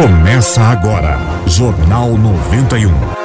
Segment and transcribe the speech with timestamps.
[0.00, 3.19] Começa agora, Jornal 91.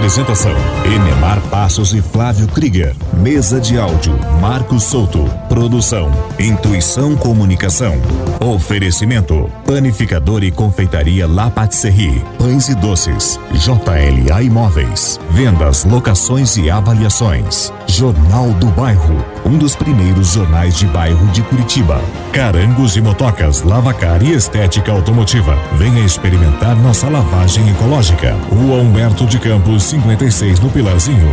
[0.00, 0.54] Apresentação:
[0.86, 2.96] Enemar Passos e Flávio Krieger.
[3.18, 5.22] Mesa de áudio: Marcos Souto.
[5.46, 7.96] Produção: Intuição Comunicação.
[8.40, 12.24] Oferecimento: Panificador e Confeitaria La Patisserie.
[12.38, 13.38] Pães e doces.
[13.52, 15.20] JLA Imóveis.
[15.32, 17.70] Vendas, locações e avaliações.
[17.86, 19.22] Jornal do Bairro.
[19.44, 22.00] Um dos primeiros jornais de bairro de Curitiba.
[22.32, 25.58] Carangos e motocas, lavacar e estética automotiva.
[25.76, 28.34] Venha experimentar nossa lavagem ecológica.
[28.48, 31.32] Rua Humberto de Campos, 56 no Pilarzinho.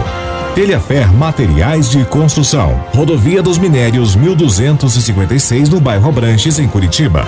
[0.56, 2.84] Telhafer Materiais de Construção.
[2.92, 7.24] Rodovia dos Minérios 1256 no bairro Abranches, em Curitiba.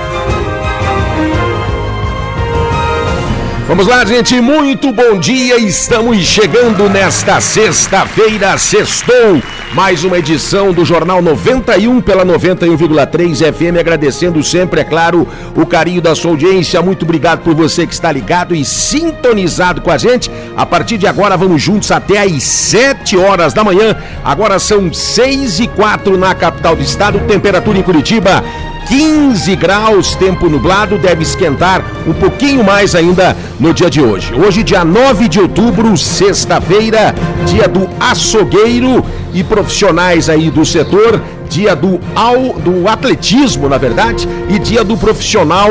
[3.67, 5.59] Vamos lá, gente, muito bom dia.
[5.59, 9.39] Estamos chegando nesta sexta-feira, sextou.
[9.75, 13.79] Mais uma edição do Jornal 91 pela 91,3 FM.
[13.79, 16.81] Agradecendo sempre, é claro, o carinho da sua audiência.
[16.81, 20.31] Muito obrigado por você que está ligado e sintonizado com a gente.
[20.59, 23.95] A partir de agora, vamos juntos até às 7 horas da manhã.
[24.25, 27.17] Agora são 6 e 4 na capital do estado.
[27.21, 28.43] Temperatura em Curitiba
[28.89, 34.33] 15 graus, tempo nublado, deve esquentar um pouquinho mais ainda no dia de hoje.
[34.33, 41.73] Hoje, dia 9 de outubro, sexta-feira, dia do açougueiro e profissionais aí do setor, dia
[41.73, 45.69] do, ao, do atletismo, na verdade, e dia do profissional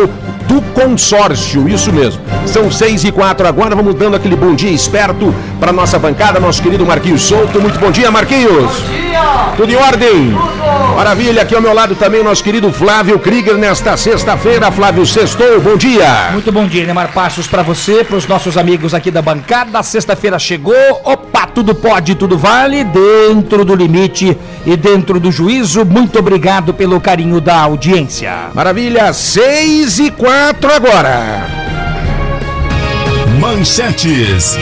[0.48, 2.20] do consórcio, isso mesmo.
[2.46, 6.62] São seis e quatro agora, vamos dando aquele bom dia esperto para nossa bancada, nosso
[6.62, 7.60] querido Marquinhos Souto.
[7.60, 8.80] Muito bom dia, Marquinhos.
[8.80, 9.52] Bom dia.
[9.56, 10.32] Tudo em ordem?
[10.32, 10.68] Tudo.
[10.96, 14.72] Maravilha, aqui ao meu lado também nosso querido Flávio Krieger nesta sexta-feira.
[14.72, 16.30] Flávio Sextou, bom dia.
[16.32, 19.80] Muito bom dia, Neymar Passos para você, para os nossos amigos aqui da bancada.
[19.83, 20.74] Sexta-feira chegou,
[21.05, 25.84] opa, tudo pode, tudo vale, dentro do limite e dentro do juízo.
[25.84, 28.51] Muito obrigado pelo carinho da audiência.
[28.55, 31.48] Maravilha, seis e quatro agora.
[33.41, 34.56] Manchetes.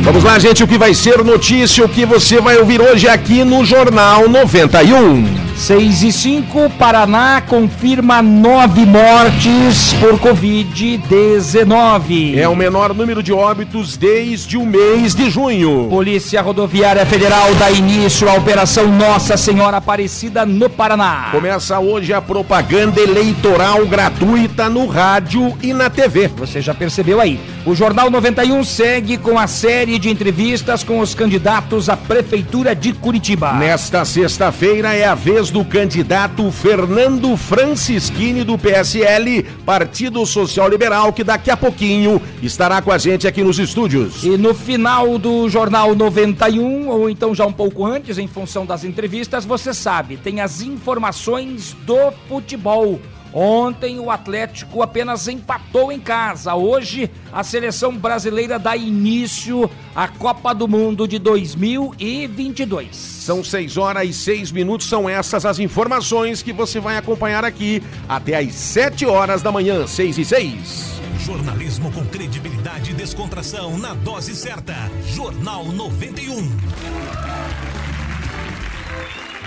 [0.00, 3.44] Vamos lá, gente, o que vai ser notícia, o que você vai ouvir hoje aqui
[3.44, 5.35] no Jornal 91.
[5.56, 12.36] 6 e 5, Paraná confirma nove mortes por Covid-19.
[12.36, 15.86] É o menor número de óbitos desde o mês de junho.
[15.88, 21.28] Polícia Rodoviária Federal dá início à Operação Nossa Senhora Aparecida no Paraná.
[21.32, 26.28] Começa hoje a propaganda eleitoral gratuita no rádio e na TV.
[26.36, 27.40] Você já percebeu aí.
[27.64, 32.92] O Jornal 91 segue com a série de entrevistas com os candidatos à Prefeitura de
[32.92, 33.54] Curitiba.
[33.54, 41.24] Nesta sexta-feira é a vez do candidato Fernando Francischini do PSL, Partido Social Liberal, que
[41.24, 44.22] daqui a pouquinho estará com a gente aqui nos estúdios.
[44.24, 48.84] E no final do Jornal 91, ou então já um pouco antes, em função das
[48.84, 53.00] entrevistas, você sabe, tem as informações do futebol.
[53.38, 56.54] Ontem o Atlético apenas empatou em casa.
[56.54, 62.96] Hoje a seleção brasileira dá início à Copa do Mundo de 2022.
[62.96, 64.88] São 6 horas e 6 minutos.
[64.88, 69.86] São essas as informações que você vai acompanhar aqui até às 7 horas da manhã,
[69.86, 71.00] 6 e 6.
[71.18, 74.74] Jornalismo com credibilidade e descontração na dose certa.
[75.14, 77.75] Jornal 91.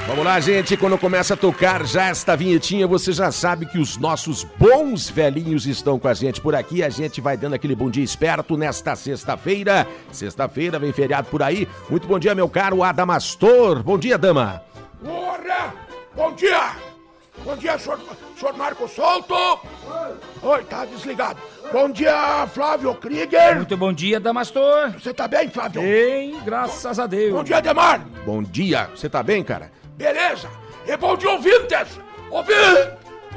[0.09, 0.75] Vamos lá, gente.
[0.75, 5.67] Quando começa a tocar já esta vinhetinha, você já sabe que os nossos bons velhinhos
[5.67, 6.81] estão com a gente por aqui.
[6.81, 9.85] A gente vai dando aquele bom dia esperto nesta sexta-feira.
[10.11, 11.67] Sexta-feira, vem feriado por aí.
[11.91, 13.83] Muito bom dia, meu caro Adamastor.
[13.83, 14.63] Bom dia, dama.
[15.05, 15.75] Ora!
[16.15, 16.75] Bom dia!
[17.45, 17.99] Bom dia, senhor,
[18.37, 19.59] senhor Marco Solto!
[20.41, 21.39] Oi, tá desligado.
[21.71, 23.57] Bom dia, Flávio Krieger!
[23.57, 24.91] Muito bom dia, Damastor.
[24.93, 25.83] Você tá bem, Flávio?
[25.83, 27.31] Bem, graças a Deus.
[27.31, 27.99] Bom dia, Demar!
[28.25, 28.89] Bom dia.
[28.95, 29.71] Você tá bem, cara?
[29.99, 30.49] Beleza!
[30.87, 31.99] E bom dia, ouvintes!
[32.31, 32.87] Ouvintes!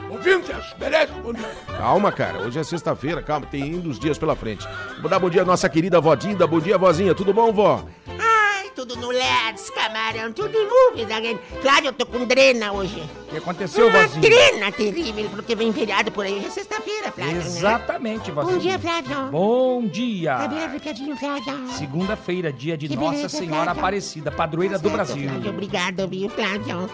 [0.08, 0.72] Ouvintes!
[0.78, 1.12] Beleza?
[1.14, 1.48] Bom dia!
[1.76, 2.38] Calma, cara.
[2.38, 3.46] Hoje é sexta-feira, calma.
[3.46, 4.64] Tem ainda uns dias pela frente.
[5.00, 6.46] Vou dar bom dia à nossa querida vó Dinda.
[6.46, 7.16] Bom dia, vozinha.
[7.16, 7.84] Tudo bom, vó?
[8.06, 8.31] Ai,
[8.74, 11.38] tudo no LEDs, camarão, tudo em movies again.
[11.60, 13.02] Flávio, eu tô com drena hoje.
[13.26, 14.20] O que aconteceu, Uma vozinha?
[14.20, 16.36] drena terrível, porque vem feriado por aí.
[16.38, 17.46] Hoje é sexta-feira, Flávio, né?
[17.46, 18.54] Exatamente, vozinha.
[18.54, 19.30] Bom dia, Flávio.
[19.30, 20.36] Bom dia.
[20.36, 21.68] Tá bem Flávio.
[21.78, 23.80] Segunda-feira, dia de Que Nossa beleza, Senhora Flávio.
[23.80, 25.28] Aparecida, padroeira do Certo, Brasil.
[25.28, 26.90] Flávio, obrigado, viu, Flávio?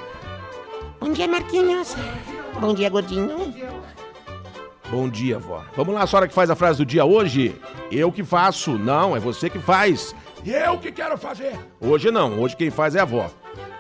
[1.01, 1.95] Bom dia, Marquinhos.
[2.61, 3.55] Bom dia, gordinho.
[4.91, 5.63] Bom dia, vó.
[5.77, 7.55] Vamos lá, a senhora que faz a frase do dia hoje?
[7.93, 8.79] Eu que faço.
[8.79, 10.15] Não, é você que faz.
[10.45, 11.59] E eu que quero fazer?
[11.81, 12.41] Hoje não.
[12.41, 13.31] Hoje quem faz é a vó.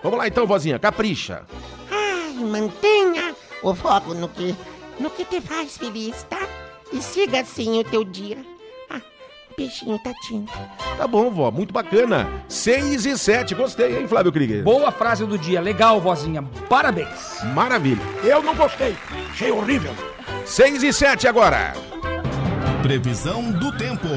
[0.02, 0.78] Vamos lá então, vozinha.
[0.78, 1.42] Capricha.
[1.90, 4.54] Ai, mantenha o foco no que,
[4.98, 6.40] no que te faz feliz, tá?
[6.92, 8.38] E siga assim o teu dia.
[8.90, 9.00] Ah,
[9.56, 10.46] peixinho, tatinho.
[10.96, 12.28] Tá bom, vó, muito bacana.
[12.48, 14.62] 6 e 7, gostei, hein, Flávio Krieger?
[14.62, 16.42] Boa frase do dia, legal, vozinha.
[16.68, 17.42] Parabéns.
[17.54, 18.02] Maravilha.
[18.24, 18.96] Eu não gostei.
[19.30, 19.94] Achei horrível.
[20.44, 21.72] 6 e 7 agora.
[22.82, 24.08] Previsão do tempo.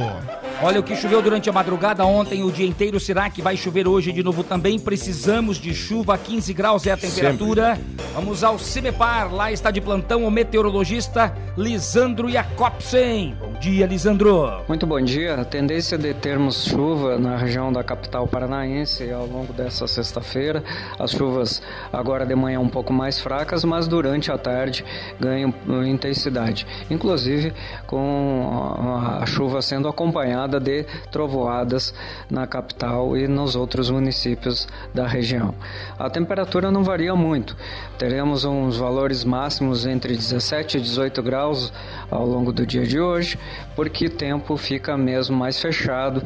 [0.64, 3.00] Olha o que choveu durante a madrugada ontem, o dia inteiro.
[3.00, 4.78] Será que vai chover hoje de novo também?
[4.78, 7.80] Precisamos de chuva, 15 graus é a temperatura.
[8.14, 13.36] Vamos ao CIMEPAR, lá está de plantão o meteorologista Lisandro Jacobsen.
[13.40, 14.64] Bom dia, Lisandro.
[14.68, 15.36] Muito bom dia.
[15.36, 20.64] A tendência de termos chuva na região da capital paranaense ao longo dessa sexta-feira.
[21.00, 21.62] As chuvas
[21.92, 24.86] agora de manhã um pouco mais fracas, mas durante a tarde
[25.20, 25.54] ganham
[25.88, 26.68] intensidade.
[26.90, 27.52] Inclusive
[27.88, 31.94] com a chuva sendo acompanhada de trovoadas
[32.30, 35.54] na capital e nos outros municípios da região.
[35.98, 37.56] A temperatura não varia muito.
[37.98, 41.72] Teremos uns valores máximos entre 17 e 18 graus
[42.10, 43.38] ao longo do dia de hoje,
[43.76, 46.24] porque o tempo fica mesmo mais fechado,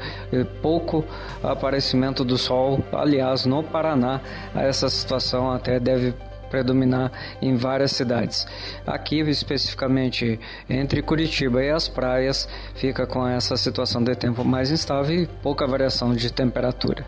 [0.61, 1.03] pouco
[1.43, 2.83] aparecimento do sol.
[2.91, 4.21] Aliás, no Paraná,
[4.55, 6.13] essa situação até deve
[6.49, 7.11] predominar
[7.41, 8.45] em várias cidades.
[8.85, 10.39] Aqui, especificamente
[10.69, 15.65] entre Curitiba e as praias, fica com essa situação de tempo mais instável e pouca
[15.67, 17.05] variação de temperatura.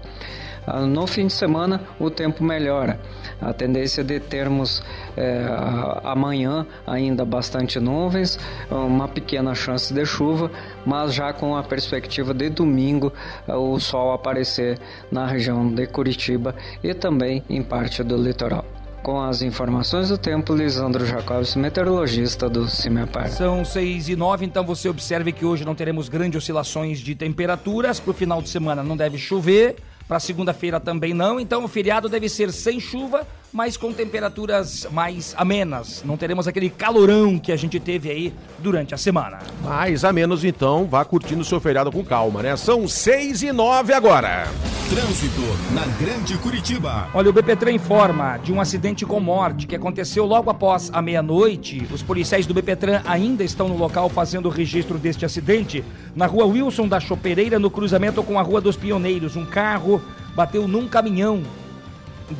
[0.69, 2.99] Ah, No fim de semana, o tempo melhora.
[3.41, 4.83] A tendência de termos
[5.15, 8.37] eh, a- amanhã ainda bastante nuvens,
[8.69, 10.51] uma pequena chance de chuva,
[10.85, 13.13] mas já com a perspectiva de domingo
[13.47, 14.77] ah, o sol aparecer
[15.09, 16.53] na região de Curitiba
[16.83, 18.65] e também em parte do litoral.
[19.03, 23.29] Com as informações do tempo, Lisandro Jacobs, meteorologista do CIMEPAR.
[23.29, 27.99] São 6 e 9, então você observe que hoje não teremos grandes oscilações de temperaturas.
[27.99, 29.77] Para o final de semana não deve chover.
[30.07, 31.39] Para segunda-feira também não.
[31.39, 36.03] Então o feriado deve ser sem chuva, mas com temperaturas mais amenas.
[36.05, 39.39] Não teremos aquele calorão que a gente teve aí durante a semana.
[39.63, 42.55] Mais a menos, então, vá curtindo o seu feriado com calma, né?
[42.55, 44.47] São 6 e 9 agora.
[44.89, 45.41] Trânsito
[45.73, 47.09] na Grande Curitiba.
[47.13, 51.85] Olha, o BPTran informa de um acidente com morte que aconteceu logo após a meia-noite.
[51.91, 55.83] Os policiais do BPTran ainda estão no local fazendo o registro deste acidente.
[56.15, 59.35] Na rua Wilson da Chopereira, no cruzamento com a Rua dos Pioneiros.
[59.35, 60.01] Um carro
[60.35, 61.43] bateu num caminhão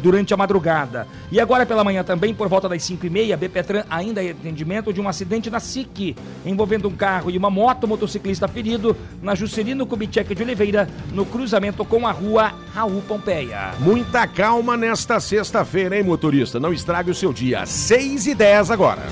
[0.01, 1.07] durante a madrugada.
[1.31, 4.29] E agora pela manhã também, por volta das 5 e meia, a BPTran ainda em
[4.29, 9.35] atendimento de um acidente na SIC, envolvendo um carro e uma moto, motociclista ferido, na
[9.35, 13.73] Juscelino Kubitschek de Oliveira, no cruzamento com a rua Raul Pompeia.
[13.79, 16.59] Muita calma nesta sexta-feira, hein, motorista?
[16.59, 17.65] Não estrague o seu dia.
[17.65, 19.03] 6 e 10 agora.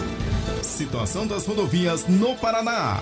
[0.62, 3.00] Situação das rodovias no Paraná.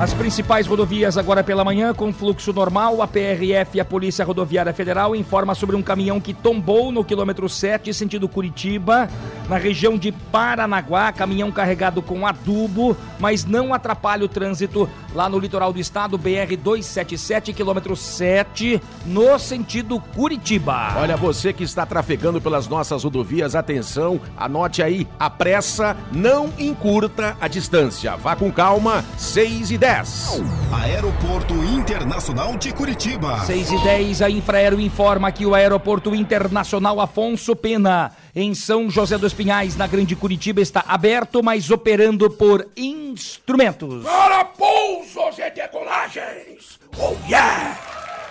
[0.00, 3.02] As principais rodovias agora pela manhã com fluxo normal.
[3.02, 7.48] A PRF e a Polícia Rodoviária Federal informa sobre um caminhão que tombou no quilômetro
[7.48, 9.08] 7, sentido Curitiba,
[9.48, 11.12] na região de Paranaguá.
[11.12, 16.56] Caminhão carregado com adubo, mas não atrapalha o trânsito lá no litoral do estado, BR
[16.56, 20.94] 277, quilômetro 7, no sentido Curitiba.
[20.96, 27.36] Olha, você que está trafegando pelas nossas rodovias, atenção, anote aí, a pressa não encurta
[27.40, 28.16] a distância.
[28.16, 30.40] Vá com calma, 6 e 10.
[30.72, 33.40] Aeroporto Internacional de Curitiba.
[33.40, 39.18] 6 e 10, a Infraero informa que o Aeroporto Internacional Afonso Pena, em São José
[39.18, 44.04] dos Pinhais, na Grande Curitiba, está aberto, mas operando por instrumentos.
[44.04, 46.78] Para pousos e decolagens.
[46.96, 47.76] Oh, yeah!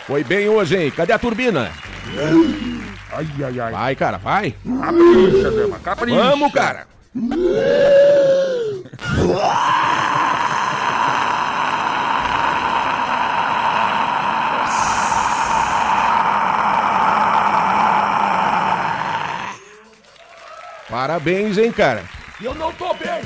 [0.08, 0.92] Foi bem hoje, hein?
[0.92, 1.70] Cadê a turbina?
[3.12, 3.72] Ai, ai, ai.
[3.74, 4.52] Vai, cara, vai.
[4.52, 6.24] Capricha, Dama, capricha.
[6.24, 6.88] Vamos, cara.
[20.92, 22.04] Parabéns, hein, cara.
[22.42, 23.22] Eu não tô bem.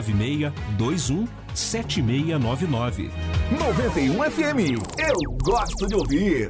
[0.09, 3.11] 996 21 7699.
[3.51, 4.81] 91 FM.
[4.97, 6.49] Eu gosto de ouvir.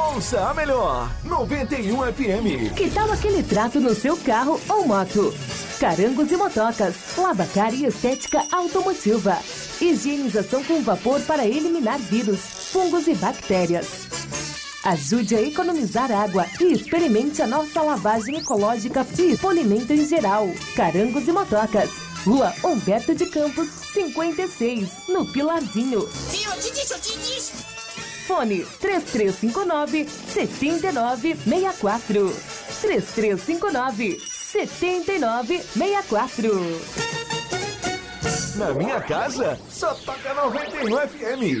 [0.00, 2.74] Ouça a melhor 91 FM.
[2.74, 5.32] Que tal aquele trato no seu carro ou moto?
[5.78, 9.36] Carangos e motocas, lavacar e estética automotiva.
[9.78, 12.40] Higienização com vapor para eliminar vírus,
[12.72, 14.08] fungos e bactérias.
[14.84, 20.48] Ajude a economizar água e experimente a nossa lavagem ecológica e polimento em geral.
[20.74, 21.90] Carangos e motocas.
[22.24, 26.08] Rua Humberto de Campos, 56, no Pilarzinho.
[28.30, 32.32] Fone 3359 7964.
[32.80, 36.80] 3359 7964.
[38.54, 41.60] Na minha casa, só toca 91 FM.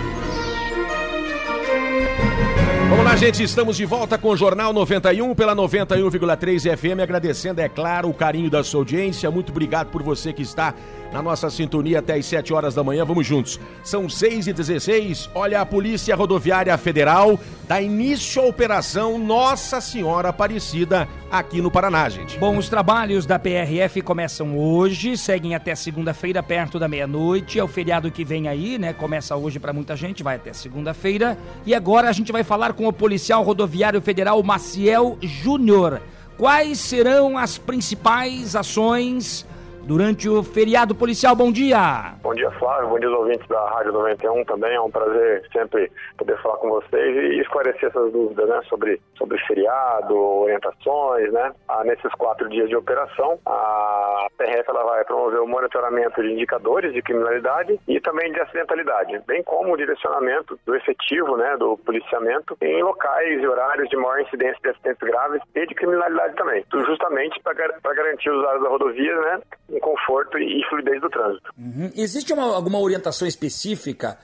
[2.89, 7.69] Vamos lá, gente, estamos de volta com o Jornal 91 pela 91,3 FM, agradecendo, é
[7.69, 9.31] claro, o carinho da sua audiência.
[9.31, 10.73] Muito obrigado por você que está
[11.11, 13.03] na nossa sintonia até às 7 horas da manhã.
[13.03, 13.59] Vamos juntos.
[13.83, 20.29] São 6 e 16 Olha, a Polícia Rodoviária Federal dá início à operação Nossa Senhora
[20.29, 22.37] Aparecida aqui no Paraná, gente.
[22.37, 27.59] Bom, os trabalhos da PRF começam hoje, seguem até segunda-feira, perto da meia-noite.
[27.59, 28.93] É o feriado que vem aí, né?
[28.93, 31.37] Começa hoje para muita gente, vai até segunda-feira.
[31.65, 36.01] E agora a gente vai falar com o policial rodoviário federal Maciel Júnior.
[36.37, 39.45] Quais serão as principais ações
[39.83, 41.35] durante o feriado policial.
[41.35, 42.15] Bom dia!
[42.21, 42.89] Bom dia, Flávio.
[42.89, 44.73] Bom dia aos ouvintes da Rádio 91 também.
[44.73, 49.37] É um prazer sempre poder falar com vocês e esclarecer essas dúvidas né, sobre, sobre
[49.45, 51.31] feriado, orientações.
[51.31, 51.51] Né?
[51.67, 56.93] Ah, nesses quatro dias de operação, a PRF ela vai promover o monitoramento de indicadores
[56.93, 62.55] de criminalidade e também de acidentalidade, bem como o direcionamento do efetivo, né, do policiamento
[62.61, 66.63] em locais e horários de maior incidência de acidentes graves e de criminalidade também.
[66.71, 67.53] Justamente para
[67.93, 71.53] garantir os usuários da rodovia né, em conforto e fluidez do trânsito.
[71.57, 71.91] Uhum.
[71.95, 74.17] Existe uma, alguma orientação específica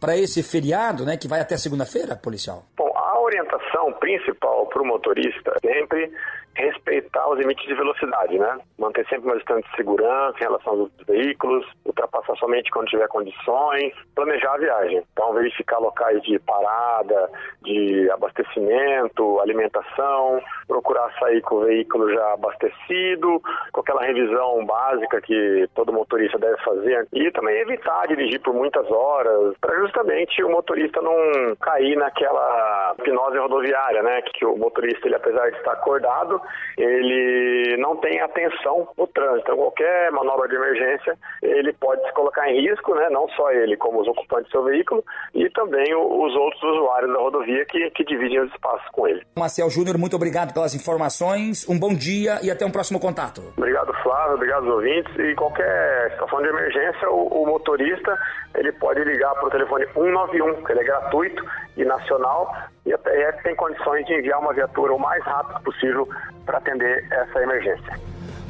[0.00, 2.66] para esse feriado, né, que vai até segunda-feira, policial?
[2.76, 2.83] Bom,
[3.24, 6.10] orientação principal para o motorista sempre
[6.56, 8.58] respeitar os limites de velocidade, né?
[8.78, 13.92] Manter sempre uma distância de segurança em relação aos veículos, ultrapassar somente quando tiver condições,
[14.14, 15.02] planejar a viagem.
[15.12, 17.30] Então, verificar locais de parada,
[17.62, 25.68] de abastecimento, alimentação, procurar sair com o veículo já abastecido, com aquela revisão básica que
[25.74, 31.02] todo motorista deve fazer e também evitar dirigir por muitas horas, para justamente o motorista
[31.02, 34.20] não cair naquela hipnose rodoviária, né?
[34.22, 36.40] Que o motorista, ele apesar de estar acordado,
[36.76, 39.42] ele não tem atenção no trânsito.
[39.44, 43.08] Então, qualquer manobra de emergência, ele pode se colocar em risco, né?
[43.10, 45.04] não só ele, como os ocupantes do seu veículo
[45.34, 49.22] e também os outros usuários da rodovia que, que dividem os espaços com ele.
[49.36, 53.42] Marcel Júnior, muito obrigado pelas informações, um bom dia e até um próximo contato.
[53.56, 55.14] Obrigado, Flávio, obrigado aos ouvintes.
[55.18, 58.18] E qualquer situação de emergência, o, o motorista
[58.54, 61.44] ele pode ligar para o telefone 191, que ele é gratuito
[61.76, 62.54] e nacional,
[62.86, 66.08] e a PRF tem condições de enviar uma viatura o mais rápido possível
[66.46, 67.98] para atender essa emergência.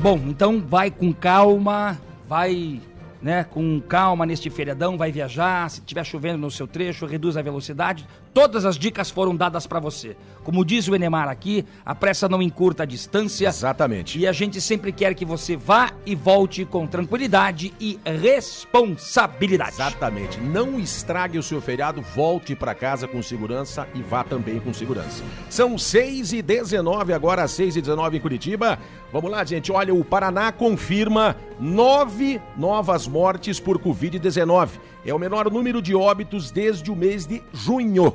[0.01, 1.97] Bom, então vai com calma,
[2.27, 2.81] vai
[3.23, 7.43] né, com calma neste feriadão, vai viajar, se estiver chovendo no seu trecho, reduz a
[7.43, 8.07] velocidade.
[8.35, 10.17] Todas as dicas foram dadas para você.
[10.43, 13.47] Como diz o Enemar aqui, a pressa não encurta a distância.
[13.47, 14.19] Exatamente.
[14.19, 19.77] E a gente sempre quer que você vá e volte com tranquilidade e responsabilidade.
[19.77, 20.41] Exatamente.
[20.41, 25.23] Não estrague o seu feriado, volte para casa com segurança e vá também com segurança.
[25.49, 28.81] São 6 e 19 agora 6 e 19 em Curitiba.
[29.13, 29.71] Vamos lá, gente.
[29.71, 34.71] Olha, o Paraná confirma nove novas mortes por Covid-19.
[35.07, 38.15] É o menor número de óbitos desde o mês de junho.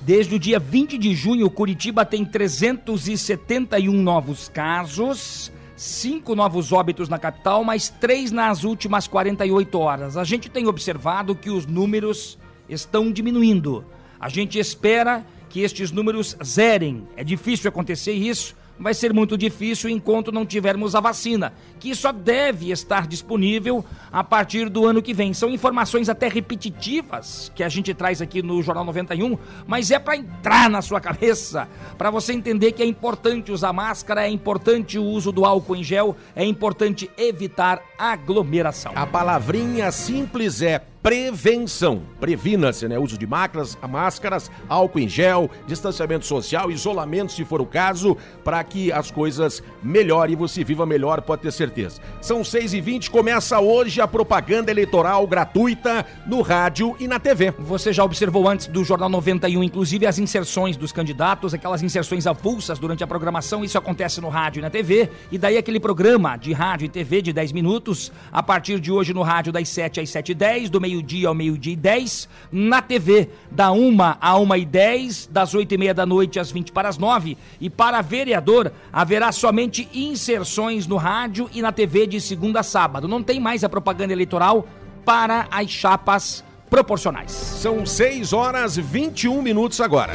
[0.00, 7.20] Desde o dia 20 de junho, Curitiba tem 371 novos casos, cinco novos óbitos na
[7.20, 10.16] capital, mais três nas últimas 48 horas.
[10.16, 12.36] A gente tem observado que os números
[12.68, 13.84] estão diminuindo.
[14.18, 17.06] A gente espera que estes números zerem.
[17.16, 22.12] É difícil acontecer isso, vai ser muito difícil enquanto não tivermos a vacina, que só
[22.12, 25.32] deve estar disponível a partir do ano que vem.
[25.32, 30.16] São informações até repetitivas que a gente traz aqui no Jornal 91, mas é para
[30.16, 35.04] entrar na sua cabeça, para você entender que é importante usar máscara, é importante o
[35.04, 38.92] uso do álcool em gel, é importante evitar aglomeração.
[38.94, 42.00] A palavrinha simples é prevenção.
[42.18, 42.98] Previna-se, né?
[42.98, 48.64] Uso de máscaras, máscaras, álcool em gel, distanciamento social, isolamento, se for o caso, para
[48.64, 52.00] que as coisas melhorem e você viva melhor, pode ter certeza.
[52.22, 57.52] São 6h20, começa hoje a propaganda eleitoral gratuita no rádio e na TV.
[57.58, 62.78] Você já observou antes do Jornal 91, inclusive as inserções dos candidatos, aquelas inserções avulsas
[62.78, 66.54] durante a programação, isso acontece no rádio e na TV, e daí aquele programa de
[66.54, 70.08] rádio e TV de 10 minutos, a partir de hoje no rádio das 7 às
[70.08, 74.64] 7h10, do meio meio-dia ao meio-dia e 10, na TV, da 1 a 1 e
[74.64, 77.36] 10, das 8 e meia da noite às 20 para as 9.
[77.60, 83.08] E para vereador, haverá somente inserções no rádio e na TV de segunda a sábado.
[83.08, 84.66] Não tem mais a propaganda eleitoral
[85.04, 87.32] para as chapas proporcionais.
[87.32, 90.14] São 6 horas 21 minutos agora.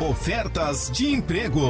[0.00, 1.60] Ofertas de emprego.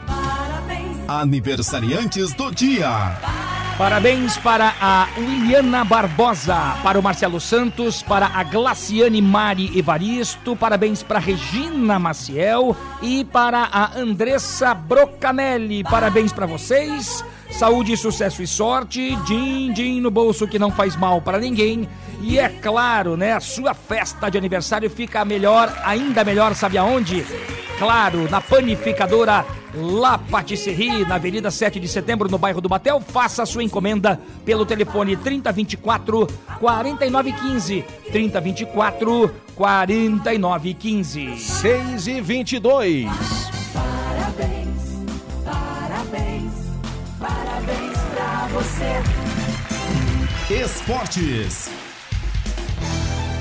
[0.06, 0.97] Parabéns.
[1.08, 2.89] Aniversariantes do dia.
[2.89, 3.62] Parabéns
[4.38, 11.17] para a Williana Barbosa, para o Marcelo Santos, para a Glaciane Mari Evaristo, parabéns para
[11.17, 15.83] a Regina Maciel e para a Andressa Brocanelli.
[15.83, 17.23] Parabéns para vocês.
[17.54, 19.16] Saúde, sucesso e sorte.
[19.28, 21.88] Din, din no bolso que não faz mal para ninguém.
[22.22, 23.34] E é claro, né?
[23.34, 27.24] A sua festa de aniversário fica melhor, ainda melhor, sabe aonde?
[27.78, 33.00] Claro, na panificadora La Patisserie, na Avenida 7 de Setembro, no bairro do Batel.
[33.02, 36.28] Faça a sua encomenda pelo telefone 3024
[36.60, 37.86] 4915.
[38.12, 41.38] 3024 4915.
[41.38, 43.06] 6 e 22.
[43.74, 44.72] Parabéns, parabéns,
[50.50, 51.72] Esportes.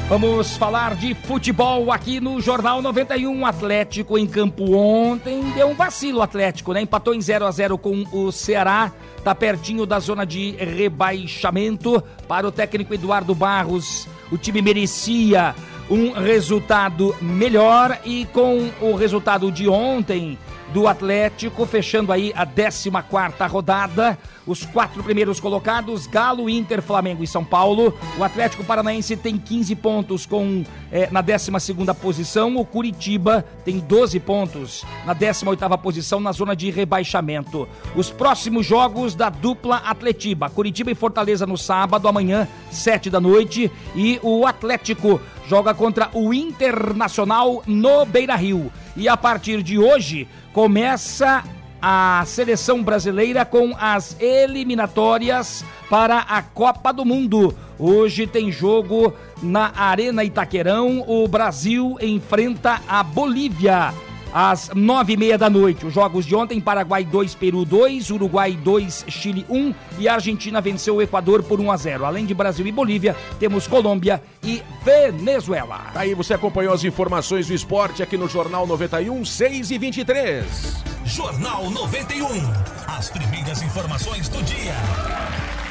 [0.08, 3.46] Vamos falar de futebol aqui no Jornal 91.
[3.46, 6.82] Atlético em campo ontem deu um vacilo Atlético, né?
[6.82, 8.92] Empatou em 0 a 0 com o Ceará.
[9.24, 12.02] Tá pertinho da zona de rebaixamento.
[12.28, 15.54] Para o técnico Eduardo Barros, o time merecia
[15.90, 20.38] um resultado melhor e com o resultado de ontem
[20.72, 24.18] do Atlético, fechando aí a 14 quarta rodada.
[24.44, 27.96] Os quatro primeiros colocados, Galo, Inter, Flamengo e São Paulo.
[28.18, 32.56] O Atlético Paranaense tem 15 pontos com eh, na 12 segunda posição.
[32.56, 37.68] O Curitiba tem 12 pontos na 18 oitava posição na zona de rebaixamento.
[37.94, 40.50] Os próximos jogos da dupla Atletiba.
[40.50, 43.70] Curitiba e Fortaleza no sábado, amanhã, 7 da noite.
[43.94, 48.72] E o Atlético joga contra o Internacional no Beira Rio.
[48.96, 51.44] E a partir de hoje começa
[51.80, 57.56] a seleção brasileira com as eliminatórias para a Copa do Mundo.
[57.78, 59.12] Hoje tem jogo
[59.42, 61.04] na Arena Itaquerão.
[61.08, 63.92] O Brasil enfrenta a Bolívia
[64.32, 65.86] às nove e meia da noite.
[65.86, 70.60] Os jogos de ontem, Paraguai 2, Peru 2, Uruguai 2, Chile 1 e a Argentina
[70.60, 72.04] venceu o Equador por 1 a 0.
[72.04, 75.78] Além de Brasil e Bolívia, temos Colômbia e Venezuela.
[75.92, 80.82] Tá Aí você acompanhou as informações do esporte aqui no Jornal 91, 6 e 23.
[81.04, 82.26] Jornal 91.
[82.86, 85.61] As primeiras informações do dia.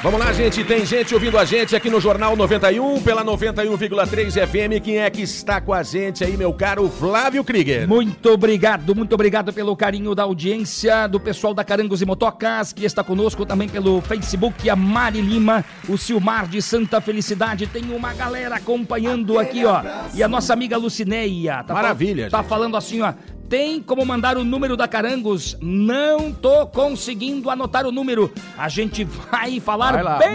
[0.00, 0.62] Vamos lá, gente.
[0.62, 4.80] Tem gente ouvindo a gente aqui no Jornal 91, pela 91,3 FM.
[4.82, 7.88] Quem é que está com a gente aí, meu caro Flávio Krieger?
[7.88, 12.84] Muito obrigado, muito obrigado pelo carinho da audiência, do pessoal da Carangos e Motocas, que
[12.84, 17.66] está conosco também pelo Facebook, a Mari Lima, o Silmar de Santa Felicidade.
[17.66, 19.82] Tem uma galera acompanhando aqui, ó.
[20.14, 21.64] E a nossa amiga Lucineia.
[21.64, 23.12] Tá Maravilha, Tá falando assim, ó.
[23.48, 25.56] Tem como mandar o número da Carangos?
[25.60, 28.30] Não tô conseguindo anotar o número.
[28.58, 30.34] A gente vai falar Vai lá, bem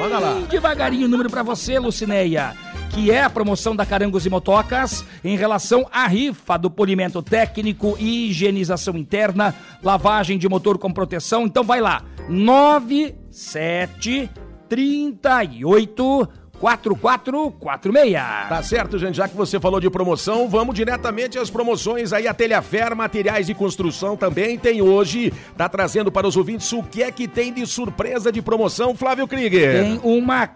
[0.50, 2.56] devagarinho o número pra você, Lucineia.
[2.90, 7.96] Que é a promoção da Carangos e Motocas em relação à rifa do polimento técnico
[8.00, 11.46] e higienização interna, lavagem de motor com proteção.
[11.46, 12.02] Então vai lá.
[12.28, 14.28] 97
[14.68, 16.28] 38
[16.60, 18.14] 4446.
[18.50, 19.16] Tá certo, gente.
[19.16, 22.28] Já que você falou de promoção, vamos diretamente às promoções aí.
[22.28, 25.34] A Telhafer Materiais de Construção também tem hoje.
[25.58, 29.28] Tá trazendo para os ouvintes o que é que tem de surpresa de promoção, Flávio
[29.28, 29.84] Krieger.
[29.84, 30.50] Tem uma,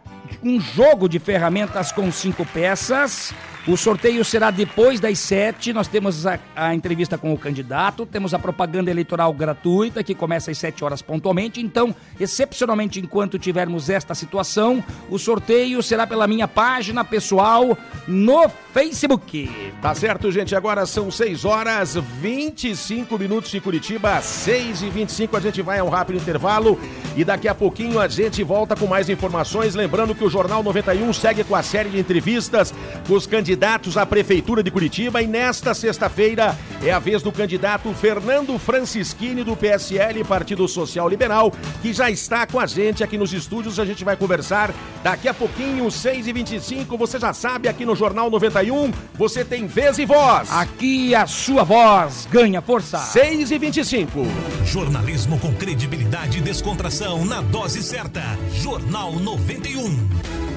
[0.44, 3.34] um jogo de ferramentas com cinco peças.
[3.68, 5.74] O sorteio será depois das sete.
[5.74, 10.50] Nós temos a, a entrevista com o candidato, temos a propaganda eleitoral gratuita, que começa
[10.50, 11.60] às sete horas pontualmente.
[11.60, 17.78] Então, excepcionalmente, enquanto tivermos esta situação, o sorteio será pela minha página pessoal
[18.08, 19.52] no Facebook.
[19.82, 20.56] Tá certo, gente.
[20.56, 25.84] Agora são 6 horas 25 minutos de Curitiba, 6 e 25 A gente vai a
[25.84, 26.80] um rápido intervalo
[27.18, 29.76] e daqui a pouquinho a gente volta com mais informações.
[29.76, 32.74] Lembrando que o Jornal 91 segue com a série de entrevistas
[33.06, 33.57] com os candidatos
[33.98, 35.22] à Prefeitura de Curitiba.
[35.22, 41.52] E nesta sexta-feira é a vez do candidato Fernando Francischini, do PSL, Partido Social Liberal,
[41.82, 43.80] que já está com a gente aqui nos estúdios.
[43.80, 47.96] A gente vai conversar daqui a pouquinho, 6 e 25 Você já sabe, aqui no
[47.96, 50.52] Jornal 91, você tem vez e voz.
[50.52, 52.98] Aqui a sua voz ganha força.
[52.98, 54.26] 6 e 25
[54.66, 58.22] Jornalismo com credibilidade e descontração na dose certa.
[58.54, 60.57] Jornal 91.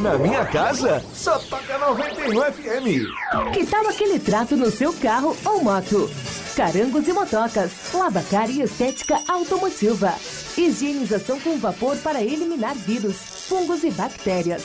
[0.00, 3.52] Na minha casa, só toca 91 FM.
[3.52, 6.10] Que tal aquele trato no seu carro ou moto?
[6.56, 10.14] Carangos e motocas, lavacar e estética automotiva.
[10.56, 14.64] Higienização com vapor para eliminar vírus, fungos e bactérias.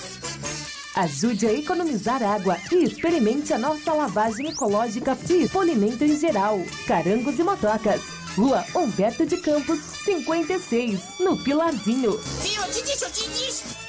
[0.96, 6.62] Ajude a economizar água e experimente a nossa lavagem ecológica e polimento em geral.
[6.88, 8.02] Carangos e motocas.
[8.38, 12.18] Rua Humberto de Campos, 56, no Pilarzinho.
[12.42, 12.62] Viu?
[12.62, 13.85] Eu te disse, eu te disse.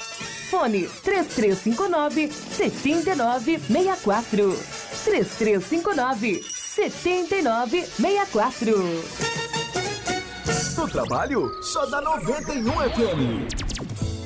[0.49, 4.57] Fone 3359 7964.
[5.03, 9.27] 3359 7964.
[10.77, 13.67] No trabalho, só dá 91 FM.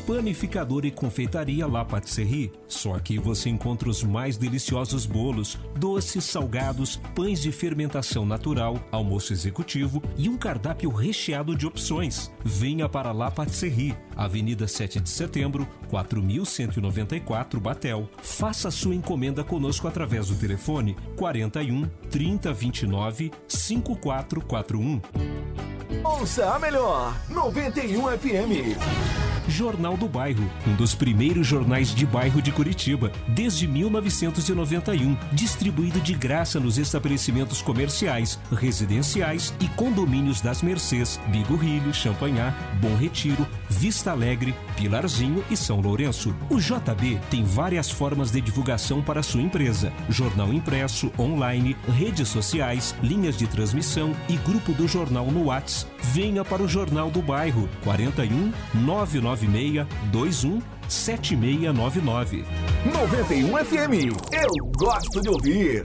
[0.05, 2.51] Panificador e confeitaria La Patisserie.
[2.67, 9.31] Só aqui você encontra os mais deliciosos bolos, doces, salgados, pães de fermentação natural, almoço
[9.31, 12.31] executivo e um cardápio recheado de opções.
[12.43, 18.09] Venha para La Patisserie, Avenida 7 de Setembro, 4194 Batel.
[18.21, 25.01] Faça sua encomenda conosco através do telefone 41 3029 5441.
[26.03, 29.21] Ouça a melhor 91 FM.
[29.47, 36.13] Jornal do Bairro, um dos primeiros jornais de bairro de Curitiba, desde 1991, distribuído de
[36.13, 44.55] graça nos estabelecimentos comerciais, residenciais e condomínios das Mercês, Bigorrilho, Champanhar, Bom Retiro, Vista Alegre,
[44.75, 46.35] Pilarzinho e São Lourenço.
[46.49, 52.95] O JB tem várias formas de divulgação para sua empresa: jornal impresso, online, redes sociais,
[53.01, 55.87] linhas de transmissão e grupo do jornal no Whats.
[56.13, 62.45] Venha para o Jornal do Bairro 41 996 21 7699.
[62.85, 64.17] 91 FM.
[64.31, 65.83] Eu gosto de ouvir.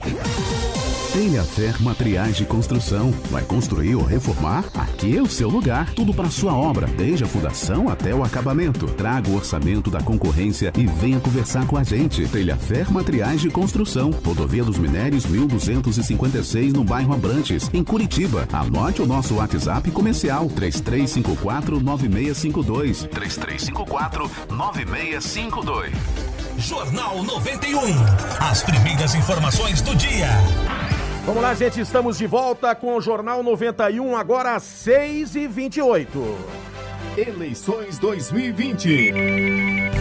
[1.17, 3.09] Telhafer Materiais de Construção.
[3.31, 4.65] Vai construir ou reformar?
[4.75, 5.91] Aqui é o seu lugar.
[5.95, 8.85] Tudo para sua obra, desde a fundação até o acabamento.
[8.85, 12.27] Traga o orçamento da concorrência e venha conversar com a gente.
[12.27, 14.11] Telhafer Materiais de Construção.
[14.23, 18.47] Rodovia dos Minérios 1256 no bairro Abrantes, em Curitiba.
[18.53, 23.07] Anote o nosso WhatsApp comercial 3354 9652.
[23.09, 25.91] 3354 9652.
[26.59, 27.79] Jornal 91.
[28.39, 30.29] As primeiras informações do dia.
[31.27, 36.07] Vamos lá, gente, estamos de volta com o Jornal 91, agora às 6h28.
[37.17, 39.91] Eleições 2020.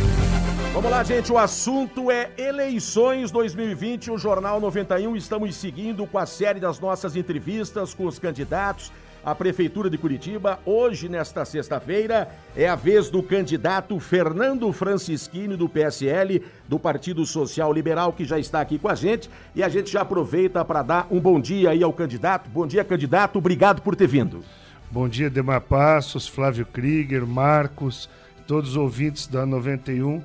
[0.73, 5.17] Vamos lá, gente, o assunto é eleições 2020, o Jornal 91.
[5.17, 8.93] Estamos seguindo com a série das nossas entrevistas com os candidatos
[9.27, 10.61] à Prefeitura de Curitiba.
[10.65, 17.73] Hoje, nesta sexta-feira, é a vez do candidato Fernando Francischini, do PSL, do Partido Social
[17.73, 19.29] Liberal, que já está aqui com a gente.
[19.53, 22.49] E a gente já aproveita para dar um bom dia aí ao candidato.
[22.49, 23.37] Bom dia, candidato.
[23.37, 24.45] Obrigado por ter vindo.
[24.89, 28.09] Bom dia, Demar Passos, Flávio Krieger, Marcos,
[28.47, 30.23] todos os ouvintes da 91.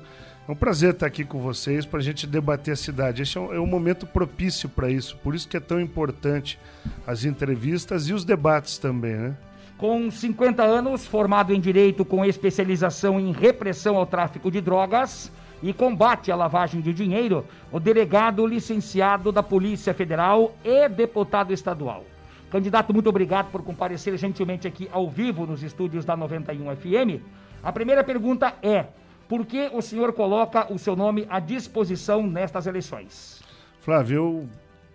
[0.52, 3.22] Um prazer estar aqui com vocês para a gente debater a cidade.
[3.22, 6.58] Este é um, é um momento propício para isso, por isso que é tão importante
[7.06, 9.36] as entrevistas e os debates também, né?
[9.78, 15.72] Com 50 anos, formado em Direito com especialização em repressão ao tráfico de drogas e
[15.72, 22.04] combate à lavagem de dinheiro, o delegado licenciado da Polícia Federal e deputado estadual.
[22.50, 27.24] Candidato, muito obrigado por comparecer gentilmente aqui ao vivo nos estúdios da 91 FM.
[27.62, 28.84] A primeira pergunta é:
[29.32, 33.42] por que o senhor coloca o seu nome à disposição nestas eleições?
[33.80, 34.48] Flávio, eu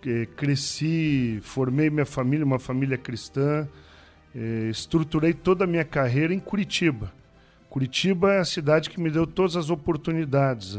[0.06, 3.66] eh, cresci, formei minha família, uma família cristã,
[4.32, 7.12] eh, estruturei toda a minha carreira em Curitiba.
[7.68, 10.78] Curitiba é a cidade que me deu todas as oportunidades.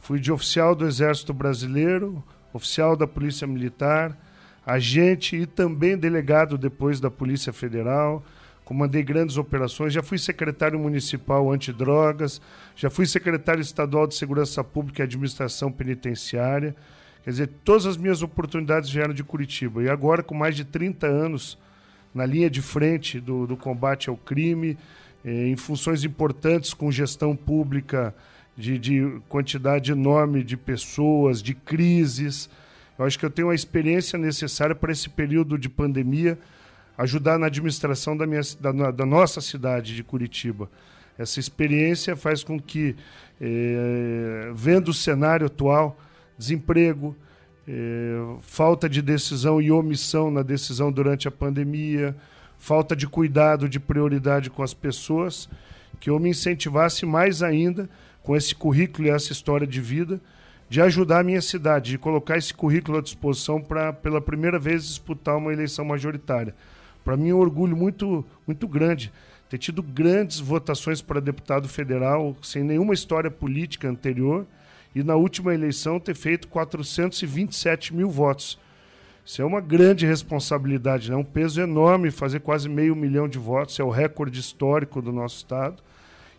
[0.00, 4.18] Fui de oficial do Exército Brasileiro, oficial da Polícia Militar,
[4.66, 8.24] agente e também delegado depois da Polícia Federal.
[8.66, 12.42] Comandei grandes operações, já fui secretário municipal antidrogas,
[12.74, 16.74] já fui secretário estadual de Segurança Pública e Administração Penitenciária.
[17.22, 19.84] Quer dizer, todas as minhas oportunidades vieram de Curitiba.
[19.84, 21.56] E agora, com mais de 30 anos
[22.12, 24.76] na linha de frente do, do combate ao crime,
[25.24, 28.12] eh, em funções importantes com gestão pública
[28.56, 32.50] de, de quantidade enorme de pessoas, de crises.
[32.98, 36.36] Eu acho que eu tenho a experiência necessária para esse período de pandemia
[36.96, 40.70] ajudar na administração da, minha, da, da nossa cidade de Curitiba.
[41.18, 42.94] Essa experiência faz com que,
[43.40, 45.98] eh, vendo o cenário atual,
[46.36, 47.16] desemprego,
[47.66, 52.14] eh, falta de decisão e omissão na decisão durante a pandemia,
[52.58, 55.48] falta de cuidado, de prioridade com as pessoas,
[55.98, 57.88] que eu me incentivasse mais ainda
[58.22, 60.20] com esse currículo e essa história de vida,
[60.68, 64.86] de ajudar a minha cidade, de colocar esse currículo à disposição para, pela primeira vez,
[64.86, 66.54] disputar uma eleição majoritária.
[67.06, 69.12] Para mim é um orgulho muito, muito grande
[69.48, 74.44] ter tido grandes votações para deputado federal sem nenhuma história política anterior
[74.92, 78.58] e na última eleição ter feito 427 mil votos.
[79.24, 81.16] Isso é uma grande responsabilidade, é né?
[81.16, 85.36] um peso enorme fazer quase meio milhão de votos, é o recorde histórico do nosso
[85.36, 85.80] Estado.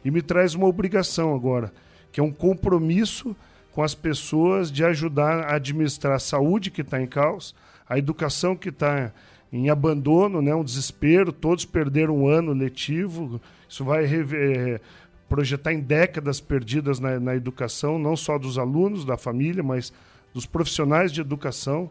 [0.03, 1.71] E me traz uma obrigação agora,
[2.11, 3.33] que é um compromisso
[3.71, 7.55] com as pessoas de ajudar a administrar a saúde que está em caos,
[7.87, 9.13] a educação que está
[9.57, 14.79] em abandono, né, um desespero, todos perderam um ano letivo, isso vai é,
[15.27, 19.91] projetar em décadas perdidas na, na, educação, não só dos alunos, da família, mas
[20.33, 21.89] dos profissionais de educação,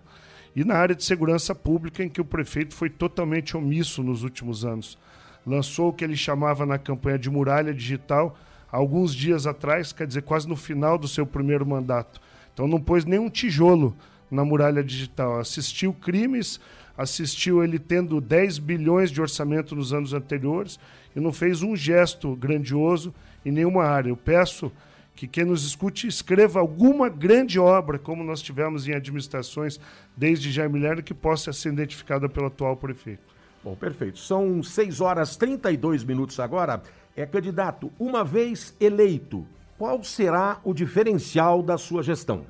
[0.55, 4.65] e na área de segurança pública, em que o prefeito foi totalmente omisso nos últimos
[4.65, 4.97] anos.
[5.45, 8.37] lançou o que ele chamava na campanha de muralha digital
[8.71, 12.21] alguns dias atrás, quer dizer, quase no final do seu primeiro mandato.
[12.53, 13.97] Então não pôs nenhum tijolo
[14.31, 15.39] na muralha digital.
[15.39, 16.61] Assistiu crimes,
[16.97, 20.79] assistiu ele tendo 10 bilhões de orçamento nos anos anteriores
[21.15, 24.11] e não fez um gesto grandioso em nenhuma área.
[24.11, 24.73] Eu peço
[25.15, 29.81] que quem nos escute escreva alguma grande obra, como nós tivemos em administrações
[30.17, 33.23] desde Jaime Lerner, que possa ser identificada pelo atual prefeito.
[33.65, 34.19] Bom, perfeito.
[34.19, 36.83] São 6 horas 32 minutos agora.
[37.17, 39.47] É candidato, uma vez eleito,
[39.79, 42.45] qual será o diferencial da sua gestão?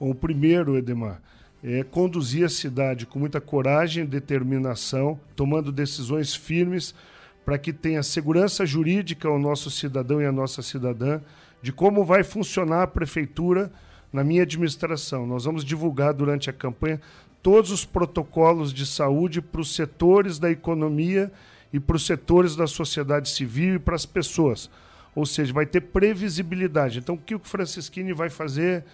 [0.00, 1.20] Bom, o primeiro, Edemar,
[1.66, 6.94] é conduzir a cidade com muita coragem e determinação, tomando decisões firmes
[7.42, 11.22] para que tenha segurança jurídica ao nosso cidadão e à nossa cidadã,
[11.62, 13.72] de como vai funcionar a prefeitura
[14.12, 15.26] na minha administração.
[15.26, 17.00] Nós vamos divulgar durante a campanha
[17.42, 21.32] todos os protocolos de saúde para os setores da economia
[21.72, 24.70] e para os setores da sociedade civil e para as pessoas.
[25.14, 26.98] Ou seja, vai ter previsibilidade.
[26.98, 28.84] Então, o que o Francisquini vai fazer